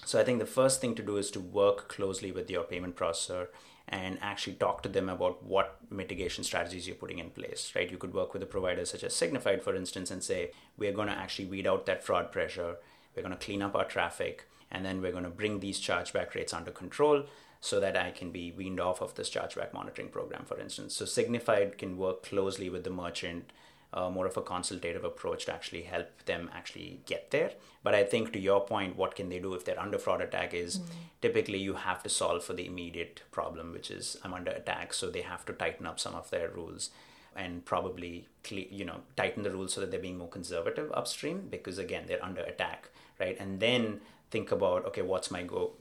So 0.05 0.19
I 0.19 0.23
think 0.23 0.39
the 0.39 0.45
first 0.45 0.81
thing 0.81 0.95
to 0.95 1.03
do 1.03 1.17
is 1.17 1.31
to 1.31 1.39
work 1.39 1.87
closely 1.87 2.31
with 2.31 2.49
your 2.49 2.63
payment 2.63 2.95
processor 2.95 3.47
and 3.87 4.17
actually 4.21 4.53
talk 4.53 4.81
to 4.83 4.89
them 4.89 5.09
about 5.09 5.43
what 5.43 5.77
mitigation 5.89 6.43
strategies 6.43 6.87
you're 6.87 6.95
putting 6.95 7.19
in 7.19 7.29
place, 7.29 7.73
right? 7.75 7.91
You 7.91 7.97
could 7.97 8.13
work 8.13 8.33
with 8.33 8.43
a 8.43 8.47
provider 8.47 8.85
such 8.85 9.03
as 9.03 9.13
Signifyd, 9.13 9.61
for 9.61 9.75
instance, 9.75 10.09
and 10.09 10.23
say, 10.23 10.51
we're 10.77 10.93
going 10.93 11.09
to 11.09 11.13
actually 11.13 11.45
weed 11.45 11.67
out 11.67 11.85
that 11.85 12.03
fraud 12.03 12.31
pressure, 12.31 12.77
we're 13.15 13.23
going 13.23 13.37
to 13.37 13.45
clean 13.45 13.61
up 13.61 13.75
our 13.75 13.85
traffic, 13.85 14.47
and 14.71 14.85
then 14.85 15.01
we're 15.01 15.11
going 15.11 15.25
to 15.25 15.29
bring 15.29 15.59
these 15.59 15.81
chargeback 15.81 16.33
rates 16.33 16.53
under 16.53 16.71
control 16.71 17.25
so 17.63 17.79
that 17.79 17.95
I 17.95 18.11
can 18.11 18.29
be 18.29 18.51
weaned 18.51 18.81
off 18.81 19.01
of 19.01 19.15
this 19.15 19.29
chargeback 19.29 19.71
monitoring 19.73 20.09
program, 20.09 20.43
for 20.43 20.59
instance. 20.59 20.93
So 20.97 21.05
Signifyd 21.05 21.77
can 21.77 21.97
work 21.97 22.21
closely 22.21 22.69
with 22.69 22.83
the 22.83 22.89
merchant, 22.89 23.53
uh, 23.93 24.09
more 24.09 24.25
of 24.25 24.35
a 24.35 24.41
consultative 24.41 25.05
approach 25.05 25.45
to 25.45 25.53
actually 25.53 25.83
help 25.83 26.25
them 26.25 26.49
actually 26.53 26.99
get 27.05 27.31
there. 27.31 27.51
But 27.81 27.95
I 27.95 28.03
think 28.03 28.33
to 28.33 28.39
your 28.39 28.65
point, 28.65 28.97
what 28.97 29.15
can 29.15 29.29
they 29.29 29.39
do 29.39 29.53
if 29.53 29.63
they're 29.63 29.79
under 29.79 29.97
fraud 29.97 30.19
attack 30.19 30.53
is 30.53 30.79
mm-hmm. 30.79 30.91
typically 31.21 31.57
you 31.59 31.75
have 31.75 32.03
to 32.03 32.09
solve 32.09 32.43
for 32.43 32.51
the 32.51 32.65
immediate 32.65 33.21
problem, 33.31 33.71
which 33.71 33.89
is 33.89 34.17
I'm 34.25 34.33
under 34.33 34.51
attack. 34.51 34.93
So 34.93 35.09
they 35.09 35.21
have 35.21 35.45
to 35.45 35.53
tighten 35.53 35.85
up 35.85 36.01
some 36.01 36.15
of 36.15 36.29
their 36.31 36.49
rules 36.49 36.89
and 37.33 37.63
probably 37.63 38.27
you 38.49 38.83
know 38.83 38.99
tighten 39.15 39.41
the 39.41 39.49
rules 39.49 39.73
so 39.73 39.81
that 39.81 39.89
they're 39.89 39.99
being 39.99 40.17
more 40.17 40.27
conservative 40.27 40.91
upstream 40.93 41.47
because 41.49 41.79
again 41.79 42.03
they're 42.07 42.23
under 42.23 42.41
attack 42.41 42.89
right 43.19 43.37
and 43.39 43.59
then 43.59 43.99
think 44.29 44.51
about 44.51 44.85
okay 44.85 45.01
what's 45.01 45.31
my 45.31 45.41
go 45.41 45.71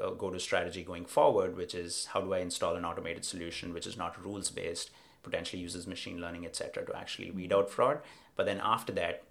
Uh, 0.00 0.10
go 0.10 0.30
to 0.30 0.38
strategy 0.38 0.82
going 0.82 1.04
forward 1.04 1.56
which 1.56 1.74
is 1.74 2.06
how 2.12 2.20
do 2.20 2.32
i 2.32 2.38
install 2.38 2.76
an 2.76 2.84
automated 2.84 3.24
solution 3.24 3.74
which 3.74 3.86
is 3.86 3.96
not 3.96 4.22
rules 4.24 4.50
based 4.50 4.90
potentially 5.22 5.62
uses 5.62 5.86
machine 5.86 6.20
learning 6.20 6.44
etc 6.44 6.84
to 6.84 6.96
actually 6.96 7.30
weed 7.30 7.52
out 7.52 7.70
fraud. 7.70 8.00
But 8.36 8.46
then 8.46 8.60
after 8.62 8.92
that 8.94 9.24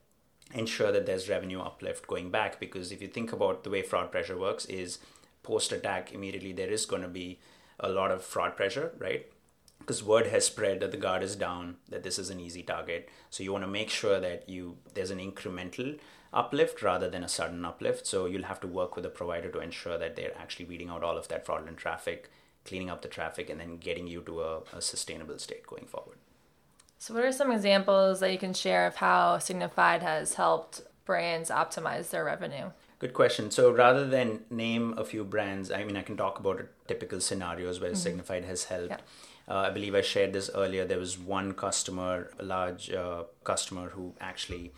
ensure 0.53 0.91
that 0.91 1.05
there's 1.05 1.29
revenue 1.29 1.61
uplift 1.61 2.07
going 2.07 2.29
back 2.29 2.59
because 2.59 2.91
if 2.91 3.01
you 3.01 3.07
think 3.07 3.31
about 3.31 3.63
the 3.63 3.69
way 3.69 3.81
fraud 3.81 4.11
pressure 4.11 4.37
works 4.37 4.65
is 4.65 4.99
post 5.43 5.71
attack 5.71 6.11
immediately 6.11 6.51
there 6.51 6.69
is 6.69 6.85
going 6.85 7.01
to 7.01 7.07
be 7.07 7.39
a 7.79 7.89
lot 7.89 8.11
of 8.11 8.23
fraud 8.23 8.55
pressure 8.55 8.93
right? 8.99 9.27
Because 9.79 10.03
word 10.03 10.27
has 10.27 10.45
spread 10.45 10.79
that 10.81 10.91
the 10.91 10.97
guard 10.97 11.23
is 11.23 11.35
down 11.35 11.77
that 11.89 12.03
this 12.03 12.19
is 12.19 12.29
an 12.29 12.39
easy 12.39 12.61
target. 12.61 13.09
So 13.31 13.43
you 13.43 13.51
want 13.51 13.63
to 13.63 13.69
make 13.69 13.89
sure 13.89 14.19
that 14.19 14.47
you 14.47 14.77
there's 14.93 15.09
an 15.09 15.19
incremental 15.19 15.97
uplift 16.33 16.81
rather 16.81 17.09
than 17.09 17.23
a 17.23 17.27
sudden 17.27 17.65
uplift. 17.65 18.07
So 18.07 18.25
you'll 18.25 18.43
have 18.43 18.61
to 18.61 18.67
work 18.67 18.95
with 18.95 19.03
the 19.03 19.09
provider 19.09 19.49
to 19.49 19.59
ensure 19.59 19.97
that 19.97 20.15
they're 20.15 20.37
actually 20.37 20.65
weeding 20.65 20.89
out 20.89 21.03
all 21.03 21.17
of 21.17 21.27
that 21.27 21.45
fraudulent 21.45 21.77
traffic, 21.77 22.29
cleaning 22.65 22.89
up 22.89 23.01
the 23.01 23.07
traffic, 23.07 23.49
and 23.49 23.59
then 23.59 23.77
getting 23.77 24.07
you 24.07 24.21
to 24.21 24.41
a, 24.41 24.59
a 24.73 24.81
sustainable 24.81 25.37
state 25.39 25.67
going 25.67 25.85
forward. 25.85 26.17
So, 26.97 27.15
what 27.15 27.25
are 27.25 27.31
some 27.31 27.51
examples 27.51 28.19
that 28.19 28.31
you 28.31 28.37
can 28.37 28.53
share 28.53 28.85
of 28.85 28.97
how 28.97 29.37
Signifyd 29.37 30.01
has 30.01 30.35
helped 30.35 30.81
brands 31.03 31.49
optimize 31.49 32.11
their 32.11 32.23
revenue? 32.23 32.69
Good 32.99 33.13
question. 33.15 33.49
So, 33.49 33.71
rather 33.71 34.07
than 34.07 34.41
name 34.51 34.93
a 34.97 35.03
few 35.03 35.23
brands, 35.23 35.71
I 35.71 35.83
mean, 35.83 35.97
I 35.97 36.03
can 36.03 36.15
talk 36.15 36.39
about 36.39 36.63
typical 36.87 37.19
scenarios 37.19 37.79
where 37.79 37.91
mm-hmm. 37.91 38.19
Signifyd 38.19 38.45
has 38.45 38.65
helped. 38.65 38.91
Yeah. 38.91 38.97
Uh, 39.47 39.61
I 39.61 39.69
believe 39.71 39.95
I 39.95 40.01
shared 40.01 40.33
this 40.33 40.51
earlier. 40.53 40.85
There 40.85 40.99
was 40.99 41.17
one 41.17 41.53
customer, 41.53 42.29
a 42.37 42.43
large 42.43 42.91
uh, 42.91 43.23
customer, 43.43 43.89
who 43.89 44.13
actually 44.21 44.71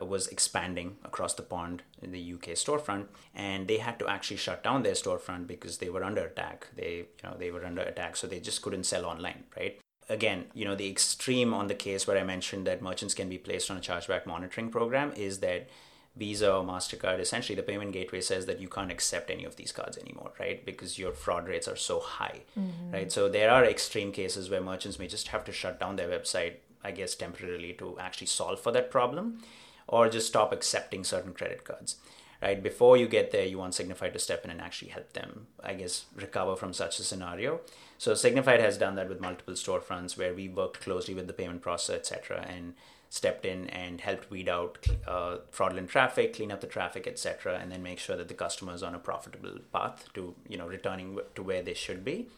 was 0.00 0.26
expanding 0.26 0.96
across 1.04 1.34
the 1.34 1.42
pond 1.42 1.82
in 2.02 2.10
the 2.10 2.32
UK 2.34 2.50
storefront, 2.50 3.06
and 3.34 3.68
they 3.68 3.78
had 3.78 3.98
to 4.00 4.08
actually 4.08 4.36
shut 4.36 4.64
down 4.64 4.82
their 4.82 4.94
storefront 4.94 5.46
because 5.46 5.78
they 5.78 5.88
were 5.88 6.02
under 6.02 6.22
attack. 6.22 6.68
They, 6.74 6.96
you 6.96 7.06
know, 7.22 7.36
they 7.38 7.50
were 7.50 7.64
under 7.64 7.82
attack, 7.82 8.16
so 8.16 8.26
they 8.26 8.40
just 8.40 8.62
couldn't 8.62 8.84
sell 8.84 9.04
online, 9.04 9.44
right? 9.56 9.78
Again, 10.08 10.46
you 10.52 10.64
know, 10.64 10.74
the 10.74 10.90
extreme 10.90 11.54
on 11.54 11.68
the 11.68 11.74
case 11.74 12.06
where 12.06 12.18
I 12.18 12.24
mentioned 12.24 12.66
that 12.66 12.82
merchants 12.82 13.14
can 13.14 13.28
be 13.28 13.38
placed 13.38 13.70
on 13.70 13.76
a 13.76 13.80
chargeback 13.80 14.26
monitoring 14.26 14.70
program 14.70 15.12
is 15.16 15.38
that 15.40 15.68
Visa 16.16 16.52
or 16.52 16.62
MasterCard, 16.62 17.18
essentially 17.18 17.56
the 17.56 17.62
payment 17.62 17.92
gateway 17.92 18.20
says 18.20 18.46
that 18.46 18.60
you 18.60 18.68
can't 18.68 18.90
accept 18.90 19.30
any 19.30 19.44
of 19.44 19.56
these 19.56 19.72
cards 19.72 19.96
anymore, 19.98 20.32
right? 20.38 20.64
Because 20.64 20.98
your 20.98 21.12
fraud 21.12 21.48
rates 21.48 21.66
are 21.66 21.76
so 21.76 22.00
high, 22.00 22.42
mm-hmm. 22.58 22.92
right? 22.92 23.10
So 23.10 23.28
there 23.28 23.50
are 23.50 23.64
extreme 23.64 24.12
cases 24.12 24.50
where 24.50 24.60
merchants 24.60 24.98
may 24.98 25.08
just 25.08 25.28
have 25.28 25.44
to 25.44 25.52
shut 25.52 25.80
down 25.80 25.96
their 25.96 26.08
website, 26.08 26.56
I 26.84 26.92
guess, 26.92 27.14
temporarily 27.14 27.72
to 27.74 27.98
actually 27.98 28.28
solve 28.28 28.60
for 28.60 28.70
that 28.72 28.90
problem 28.90 29.40
or 29.86 30.08
just 30.08 30.26
stop 30.26 30.52
accepting 30.52 31.04
certain 31.04 31.32
credit 31.32 31.64
cards 31.64 31.96
right? 32.44 32.62
Before 32.62 32.96
you 32.96 33.08
get 33.08 33.30
there 33.32 33.46
you 33.46 33.58
want 33.58 33.74
signifyd 33.74 34.12
to 34.12 34.18
step 34.18 34.44
in 34.44 34.50
and 34.50 34.60
actually 34.60 34.90
help 34.90 35.12
them 35.12 35.46
i 35.62 35.74
guess 35.74 36.04
recover 36.14 36.56
from 36.56 36.72
such 36.72 36.98
a 36.98 37.02
scenario. 37.02 37.60
So 37.98 38.12
signifyd 38.12 38.60
has 38.60 38.78
done 38.78 38.96
that 38.96 39.08
with 39.08 39.20
multiple 39.20 39.54
storefronts 39.54 40.18
where 40.18 40.34
we 40.34 40.48
worked 40.48 40.80
closely 40.80 41.14
with 41.14 41.26
the 41.26 41.32
payment 41.32 41.62
processor 41.62 41.94
etc 41.94 42.46
and 42.48 42.74
stepped 43.08 43.46
in 43.46 43.68
and 43.68 44.00
helped 44.00 44.30
weed 44.30 44.48
out 44.48 44.86
uh, 45.06 45.36
fraudulent 45.50 45.88
traffic 45.88 46.34
clean 46.34 46.50
up 46.50 46.60
the 46.60 46.66
traffic 46.66 47.06
etc 47.06 47.58
and 47.60 47.70
then 47.70 47.82
make 47.82 47.98
sure 47.98 48.16
that 48.16 48.28
the 48.28 48.34
customer 48.34 48.74
is 48.74 48.82
on 48.82 48.94
a 48.94 48.98
profitable 48.98 49.58
path 49.72 50.08
to 50.14 50.34
you 50.48 50.56
know 50.56 50.66
returning 50.66 51.18
to 51.34 51.42
where 51.42 51.62
they 51.62 51.74
should 51.74 52.04
be 52.04 52.28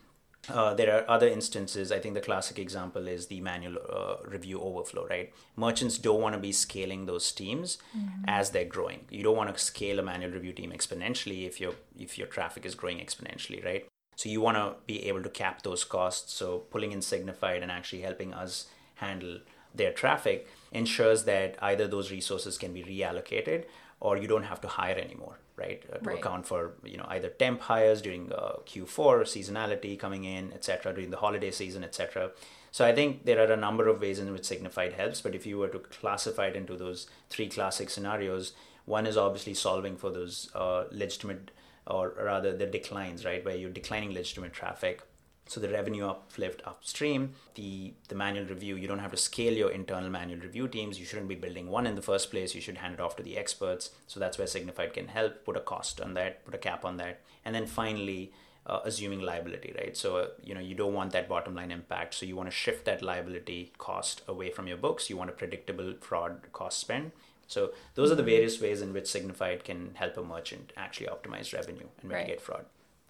uh, 0.48 0.74
there 0.74 0.94
are 0.94 1.10
other 1.10 1.28
instances. 1.28 1.90
I 1.90 1.98
think 1.98 2.14
the 2.14 2.20
classic 2.20 2.58
example 2.58 3.08
is 3.08 3.26
the 3.26 3.40
manual 3.40 3.76
uh, 3.90 4.16
review 4.28 4.60
overflow, 4.60 5.06
right? 5.06 5.32
Merchants 5.56 5.98
don't 5.98 6.20
want 6.20 6.34
to 6.34 6.40
be 6.40 6.52
scaling 6.52 7.06
those 7.06 7.32
teams 7.32 7.78
mm-hmm. 7.96 8.24
as 8.28 8.50
they're 8.50 8.64
growing. 8.64 9.00
You 9.10 9.22
don't 9.22 9.36
want 9.36 9.54
to 9.54 9.62
scale 9.62 9.98
a 9.98 10.02
manual 10.02 10.32
review 10.32 10.52
team 10.52 10.72
exponentially 10.72 11.46
if 11.46 11.60
your 11.60 11.74
if 11.98 12.18
your 12.18 12.26
traffic 12.26 12.64
is 12.64 12.74
growing 12.74 12.98
exponentially, 12.98 13.64
right? 13.64 13.86
So 14.16 14.28
you 14.28 14.40
want 14.40 14.56
to 14.56 14.74
be 14.86 15.06
able 15.08 15.22
to 15.22 15.28
cap 15.28 15.62
those 15.62 15.84
costs. 15.84 16.32
So 16.32 16.58
pulling 16.70 16.92
in 16.92 17.00
Signifyd 17.00 17.62
and 17.62 17.70
actually 17.70 18.02
helping 18.02 18.32
us 18.32 18.66
handle 18.96 19.40
their 19.74 19.92
traffic 19.92 20.48
ensures 20.72 21.24
that 21.24 21.56
either 21.60 21.86
those 21.86 22.10
resources 22.10 22.56
can 22.56 22.72
be 22.72 22.82
reallocated 22.82 23.64
or 24.00 24.16
you 24.16 24.26
don't 24.26 24.44
have 24.44 24.60
to 24.62 24.68
hire 24.68 24.96
anymore 24.96 25.38
right? 25.56 25.82
Uh, 25.92 25.98
to 25.98 26.10
right. 26.10 26.18
account 26.18 26.46
for 26.46 26.74
you 26.84 26.96
know 26.96 27.06
either 27.08 27.28
temp 27.28 27.60
hires 27.62 28.02
during 28.02 28.32
uh, 28.32 28.56
q4 28.66 29.22
seasonality 29.22 29.98
coming 29.98 30.24
in 30.24 30.52
etc 30.52 30.92
during 30.92 31.10
the 31.10 31.16
holiday 31.16 31.50
season 31.50 31.82
etc 31.82 32.30
so 32.70 32.84
i 32.84 32.94
think 32.94 33.24
there 33.24 33.38
are 33.38 33.52
a 33.52 33.56
number 33.56 33.88
of 33.88 34.00
ways 34.00 34.18
in 34.18 34.32
which 34.32 34.42
signifyd 34.42 34.92
helps 34.92 35.20
but 35.20 35.34
if 35.34 35.46
you 35.46 35.58
were 35.58 35.68
to 35.68 35.78
classify 35.78 36.46
it 36.46 36.56
into 36.56 36.76
those 36.76 37.06
three 37.30 37.48
classic 37.48 37.90
scenarios 37.90 38.52
one 38.84 39.06
is 39.06 39.16
obviously 39.16 39.54
solving 39.54 39.96
for 39.96 40.10
those 40.10 40.50
uh, 40.54 40.84
legitimate 40.90 41.50
or 41.86 42.12
rather 42.22 42.56
the 42.56 42.66
declines 42.66 43.24
right 43.24 43.44
where 43.44 43.56
you're 43.56 43.70
declining 43.70 44.12
legitimate 44.12 44.52
traffic 44.52 45.02
so 45.46 45.60
the 45.60 45.68
revenue 45.68 46.06
uplift 46.06 46.62
upstream, 46.66 47.32
the 47.54 47.94
the 48.08 48.14
manual 48.14 48.46
review, 48.46 48.76
you 48.76 48.88
don't 48.88 48.98
have 48.98 49.12
to 49.12 49.16
scale 49.16 49.52
your 49.52 49.70
internal 49.70 50.10
manual 50.10 50.40
review 50.40 50.66
teams. 50.68 50.98
You 50.98 51.06
shouldn't 51.06 51.28
be 51.28 51.36
building 51.36 51.70
one 51.70 51.86
in 51.86 51.94
the 51.94 52.02
first 52.02 52.30
place. 52.30 52.54
You 52.54 52.60
should 52.60 52.78
hand 52.78 52.94
it 52.94 53.00
off 53.00 53.16
to 53.16 53.22
the 53.22 53.36
experts. 53.38 53.90
So 54.06 54.18
that's 54.18 54.38
where 54.38 54.46
signifyd 54.46 54.94
can 54.94 55.08
help 55.08 55.44
put 55.44 55.56
a 55.56 55.60
cost 55.60 56.00
on 56.00 56.14
that, 56.14 56.44
put 56.44 56.54
a 56.54 56.58
cap 56.58 56.84
on 56.84 56.96
that, 56.98 57.20
and 57.44 57.54
then 57.54 57.66
finally. 57.66 58.32
Uh, 58.68 58.80
assuming 58.84 59.20
liability, 59.20 59.72
right? 59.78 59.96
So 59.96 60.16
uh, 60.16 60.26
you 60.42 60.52
know 60.52 60.60
you 60.60 60.74
don't 60.74 60.92
want 60.92 61.12
that 61.12 61.28
bottom 61.28 61.54
line 61.54 61.70
impact. 61.70 62.14
So 62.14 62.26
you 62.26 62.34
want 62.34 62.48
to 62.48 62.56
shift 62.62 62.84
that 62.86 63.00
liability 63.00 63.70
cost 63.78 64.22
away 64.26 64.50
from 64.50 64.66
your 64.66 64.76
books. 64.76 65.08
You 65.08 65.16
want 65.16 65.30
a 65.30 65.32
predictable 65.32 65.94
fraud 66.00 66.48
cost 66.52 66.80
spend. 66.80 67.12
So 67.46 67.70
those 67.94 68.10
are 68.10 68.16
the 68.16 68.24
various 68.24 68.60
ways 68.60 68.82
in 68.82 68.92
which 68.92 69.04
signifyd 69.04 69.62
can 69.62 69.92
help 69.94 70.16
a 70.16 70.22
merchant 70.24 70.72
actually 70.76 71.06
optimize 71.06 71.54
revenue 71.54 71.86
and 72.00 72.10
mitigate 72.10 72.28
right. 72.28 72.40
fraud. 72.40 72.64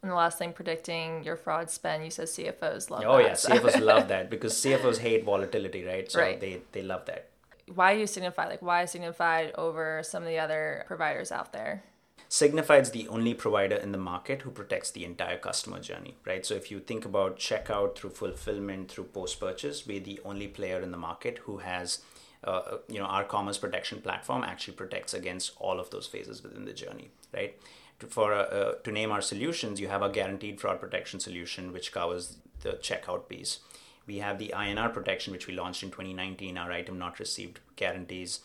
And 0.06 0.12
the 0.12 0.16
last 0.16 0.38
thing, 0.38 0.52
predicting 0.52 1.24
your 1.24 1.34
fraud 1.34 1.68
spend. 1.68 2.04
You 2.04 2.10
said 2.10 2.28
CFOs 2.28 2.90
love. 2.90 3.02
Oh 3.04 3.16
that, 3.16 3.26
yeah, 3.26 3.34
so. 3.34 3.48
CFOs 3.48 3.80
love 3.80 4.06
that 4.14 4.30
because 4.30 4.54
CFOs 4.54 4.98
hate 4.98 5.24
volatility, 5.24 5.84
right? 5.84 6.08
So 6.08 6.20
right. 6.20 6.38
they 6.38 6.62
they 6.70 6.82
love 6.82 7.06
that. 7.06 7.30
Why 7.74 7.90
use 7.90 8.16
Signifyd? 8.16 8.48
Like 8.48 8.62
why 8.62 8.84
Signifyd 8.84 9.50
over 9.58 10.04
some 10.04 10.22
of 10.22 10.28
the 10.28 10.38
other 10.38 10.84
providers 10.86 11.32
out 11.32 11.52
there? 11.52 11.82
Signifyd 12.30 12.82
is 12.82 12.92
the 12.92 13.08
only 13.08 13.34
provider 13.34 13.74
in 13.74 13.90
the 13.90 13.98
market 13.98 14.42
who 14.42 14.52
protects 14.52 14.92
the 14.92 15.04
entire 15.04 15.38
customer 15.38 15.80
journey, 15.80 16.14
right? 16.24 16.46
So 16.46 16.54
if 16.54 16.70
you 16.70 16.78
think 16.78 17.04
about 17.04 17.40
checkout 17.40 17.96
through 17.96 18.10
fulfillment 18.10 18.88
through 18.88 19.04
post 19.06 19.40
purchase, 19.40 19.88
we're 19.88 19.98
the 19.98 20.20
only 20.24 20.46
player 20.46 20.80
in 20.80 20.92
the 20.92 20.96
market 20.96 21.38
who 21.38 21.56
has, 21.58 22.02
uh, 22.44 22.76
you 22.86 23.00
know, 23.00 23.06
our 23.06 23.24
commerce 23.24 23.58
protection 23.58 24.00
platform 24.00 24.44
actually 24.44 24.74
protects 24.74 25.14
against 25.14 25.50
all 25.56 25.80
of 25.80 25.90
those 25.90 26.06
phases 26.06 26.44
within 26.44 26.64
the 26.64 26.72
journey, 26.72 27.10
right? 27.34 27.58
To, 28.00 28.06
for 28.06 28.35
uh, 28.35 28.42
uh, 28.42 28.72
to 28.85 28.92
name 28.92 29.11
our 29.11 29.22
solutions, 29.22 29.80
you 29.80 29.88
have 29.88 30.02
a 30.02 30.11
guaranteed 30.11 30.61
fraud 30.61 30.80
protection 30.80 31.20
solution 31.20 31.72
which 31.72 31.92
covers 31.92 32.37
the 32.61 32.72
checkout 32.72 33.28
piece. 33.28 33.61
We 34.06 34.18
have 34.18 34.38
the 34.38 34.52
INR 34.54 34.92
protection 34.92 35.32
which 35.32 35.46
we 35.46 35.54
launched 35.54 35.82
in 35.82 35.90
2019, 35.90 36.56
our 36.59 36.70
item 36.70 36.98
not 36.98 37.18
received 37.18 37.61
guarantees 37.74 38.40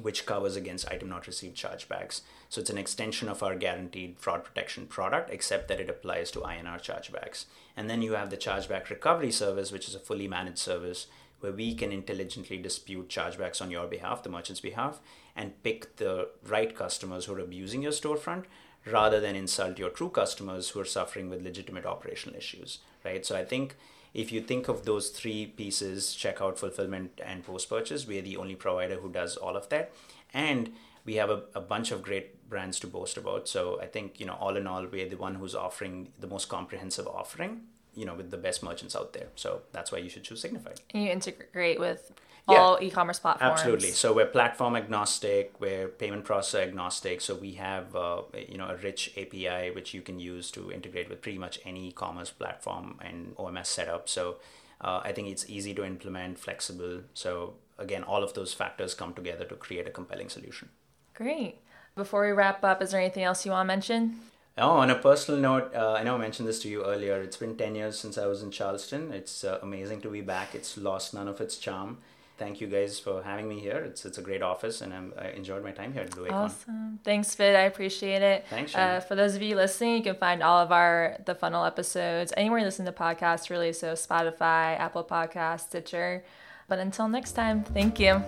which 0.00 0.24
covers 0.24 0.56
against 0.56 0.90
item 0.90 1.08
not 1.08 1.26
received 1.26 1.56
chargebacks. 1.56 2.22
So 2.48 2.60
it's 2.60 2.70
an 2.70 2.78
extension 2.78 3.28
of 3.28 3.42
our 3.42 3.54
guaranteed 3.54 4.18
fraud 4.18 4.44
protection 4.44 4.86
product, 4.86 5.30
except 5.30 5.68
that 5.68 5.80
it 5.80 5.90
applies 5.90 6.30
to 6.32 6.40
INR 6.40 6.80
chargebacks. 6.80 7.46
And 7.76 7.90
then 7.90 8.02
you 8.02 8.12
have 8.12 8.30
the 8.30 8.36
chargeback 8.36 8.88
recovery 8.88 9.30
service, 9.30 9.72
which 9.72 9.88
is 9.88 9.94
a 9.94 10.00
fully 10.00 10.28
managed 10.28 10.58
service 10.58 11.06
where 11.40 11.52
we 11.52 11.74
can 11.74 11.90
intelligently 11.90 12.56
dispute 12.56 13.08
chargebacks 13.08 13.60
on 13.60 13.70
your 13.70 13.86
behalf, 13.86 14.22
the 14.22 14.28
merchant's 14.28 14.60
behalf, 14.60 15.00
and 15.34 15.60
pick 15.62 15.96
the 15.96 16.28
right 16.46 16.74
customers 16.76 17.24
who 17.24 17.34
are 17.34 17.40
abusing 17.40 17.82
your 17.82 17.92
storefront 17.92 18.44
rather 18.86 19.20
than 19.20 19.36
insult 19.36 19.78
your 19.78 19.90
true 19.90 20.08
customers 20.08 20.70
who 20.70 20.80
are 20.80 20.84
suffering 20.84 21.28
with 21.30 21.42
legitimate 21.42 21.86
operational 21.86 22.36
issues, 22.36 22.78
right? 23.04 23.24
So 23.24 23.36
I 23.36 23.44
think 23.44 23.76
if 24.14 24.32
you 24.32 24.40
think 24.40 24.68
of 24.68 24.84
those 24.84 25.08
three 25.10 25.46
pieces 25.46 26.16
checkout 26.18 26.58
fulfillment 26.58 27.20
and 27.24 27.44
post 27.44 27.68
purchase 27.68 28.06
we're 28.06 28.22
the 28.22 28.36
only 28.36 28.54
provider 28.54 28.96
who 28.96 29.10
does 29.10 29.36
all 29.36 29.56
of 29.56 29.68
that. 29.70 29.92
And 30.34 30.72
we 31.04 31.14
have 31.14 31.30
a, 31.30 31.42
a 31.54 31.60
bunch 31.60 31.90
of 31.90 32.02
great 32.02 32.48
brands 32.48 32.78
to 32.80 32.86
boast 32.86 33.16
about. 33.16 33.48
So 33.48 33.80
i 33.80 33.86
think 33.86 34.20
you 34.20 34.26
know 34.26 34.36
all 34.38 34.56
in 34.56 34.66
all 34.66 34.86
we're 34.86 35.08
the 35.08 35.16
one 35.16 35.36
who's 35.36 35.54
offering 35.54 36.12
the 36.18 36.26
most 36.26 36.48
comprehensive 36.48 37.06
offering 37.06 37.62
you 37.94 38.04
know 38.04 38.14
with 38.14 38.30
the 38.30 38.36
best 38.36 38.62
merchants 38.62 38.96
out 38.96 39.12
there. 39.12 39.28
So 39.36 39.62
that's 39.72 39.92
why 39.92 39.98
you 39.98 40.08
should 40.08 40.24
choose 40.24 40.42
signifyd. 40.42 40.80
And 40.92 41.04
you 41.04 41.10
integrate 41.10 41.80
with 41.80 42.12
all 42.48 42.78
yeah, 42.80 42.88
e-commerce 42.88 43.18
platforms. 43.18 43.52
Absolutely. 43.52 43.90
So 43.90 44.12
we're 44.12 44.26
platform 44.26 44.76
agnostic, 44.76 45.60
we're 45.60 45.88
payment 45.88 46.24
processor 46.24 46.62
agnostic. 46.62 47.20
So 47.20 47.34
we 47.34 47.52
have 47.52 47.94
uh, 47.94 48.22
you 48.48 48.58
know 48.58 48.68
a 48.68 48.76
rich 48.76 49.12
API 49.16 49.70
which 49.70 49.94
you 49.94 50.02
can 50.02 50.18
use 50.18 50.50
to 50.52 50.72
integrate 50.72 51.08
with 51.08 51.22
pretty 51.22 51.38
much 51.38 51.60
any 51.64 51.88
e-commerce 51.88 52.30
platform 52.30 52.98
and 53.00 53.36
OMS 53.36 53.66
setup. 53.66 54.08
So 54.08 54.36
uh, 54.80 55.00
I 55.04 55.12
think 55.12 55.28
it's 55.28 55.48
easy 55.48 55.74
to 55.74 55.84
implement, 55.84 56.38
flexible. 56.38 57.02
So 57.14 57.54
again, 57.78 58.02
all 58.02 58.22
of 58.22 58.34
those 58.34 58.52
factors 58.52 58.94
come 58.94 59.14
together 59.14 59.44
to 59.44 59.54
create 59.54 59.86
a 59.86 59.90
compelling 59.90 60.28
solution. 60.28 60.70
Great. 61.14 61.58
Before 61.94 62.26
we 62.26 62.32
wrap 62.32 62.64
up, 62.64 62.82
is 62.82 62.90
there 62.90 63.00
anything 63.00 63.22
else 63.22 63.44
you 63.44 63.52
want 63.52 63.66
to 63.66 63.68
mention? 63.68 64.18
Oh, 64.58 64.70
on 64.70 64.90
a 64.90 64.94
personal 64.94 65.40
note, 65.40 65.74
uh, 65.74 65.92
I 65.92 66.02
know 66.02 66.14
I 66.14 66.18
mentioned 66.18 66.46
this 66.48 66.60
to 66.62 66.68
you 66.68 66.84
earlier. 66.84 67.20
It's 67.22 67.38
been 67.38 67.56
10 67.56 67.74
years 67.74 67.98
since 67.98 68.18
I 68.18 68.26
was 68.26 68.42
in 68.42 68.50
Charleston. 68.50 69.12
It's 69.12 69.44
uh, 69.44 69.58
amazing 69.62 70.02
to 70.02 70.10
be 70.10 70.20
back. 70.20 70.54
It's 70.54 70.76
lost 70.76 71.14
none 71.14 71.28
of 71.28 71.40
its 71.40 71.56
charm 71.56 71.98
thank 72.42 72.60
you 72.60 72.66
guys 72.66 72.98
for 72.98 73.22
having 73.22 73.48
me 73.48 73.60
here. 73.60 73.78
It's 73.78 74.04
it's 74.04 74.18
a 74.18 74.22
great 74.22 74.42
office, 74.42 74.80
and 74.80 74.92
I'm, 74.92 75.12
i 75.18 75.28
enjoyed 75.28 75.62
my 75.62 75.72
time 75.72 75.92
here 75.92 76.02
at 76.02 76.10
Blue 76.10 76.26
Acorn. 76.26 76.42
Awesome. 76.42 77.00
Thanks, 77.04 77.34
Vid. 77.34 77.54
I 77.54 77.62
appreciate 77.62 78.22
it. 78.22 78.44
Thanks. 78.50 78.74
Uh, 78.74 79.00
for 79.00 79.14
those 79.14 79.34
of 79.34 79.42
you 79.42 79.56
listening, 79.56 79.96
you 79.96 80.02
can 80.02 80.16
find 80.16 80.42
all 80.42 80.58
of 80.58 80.72
our 80.72 81.16
the 81.24 81.34
funnel 81.34 81.64
episodes 81.64 82.32
anywhere 82.36 82.58
you 82.58 82.64
listen 82.64 82.86
to 82.86 82.92
podcasts, 82.92 83.50
really. 83.50 83.72
So 83.72 83.92
Spotify, 83.92 84.78
Apple 84.78 85.04
Podcasts, 85.04 85.66
Stitcher. 85.68 86.24
But 86.68 86.78
until 86.78 87.08
next 87.08 87.32
time, 87.32 87.64
thank 87.64 88.00
you. 88.00 88.22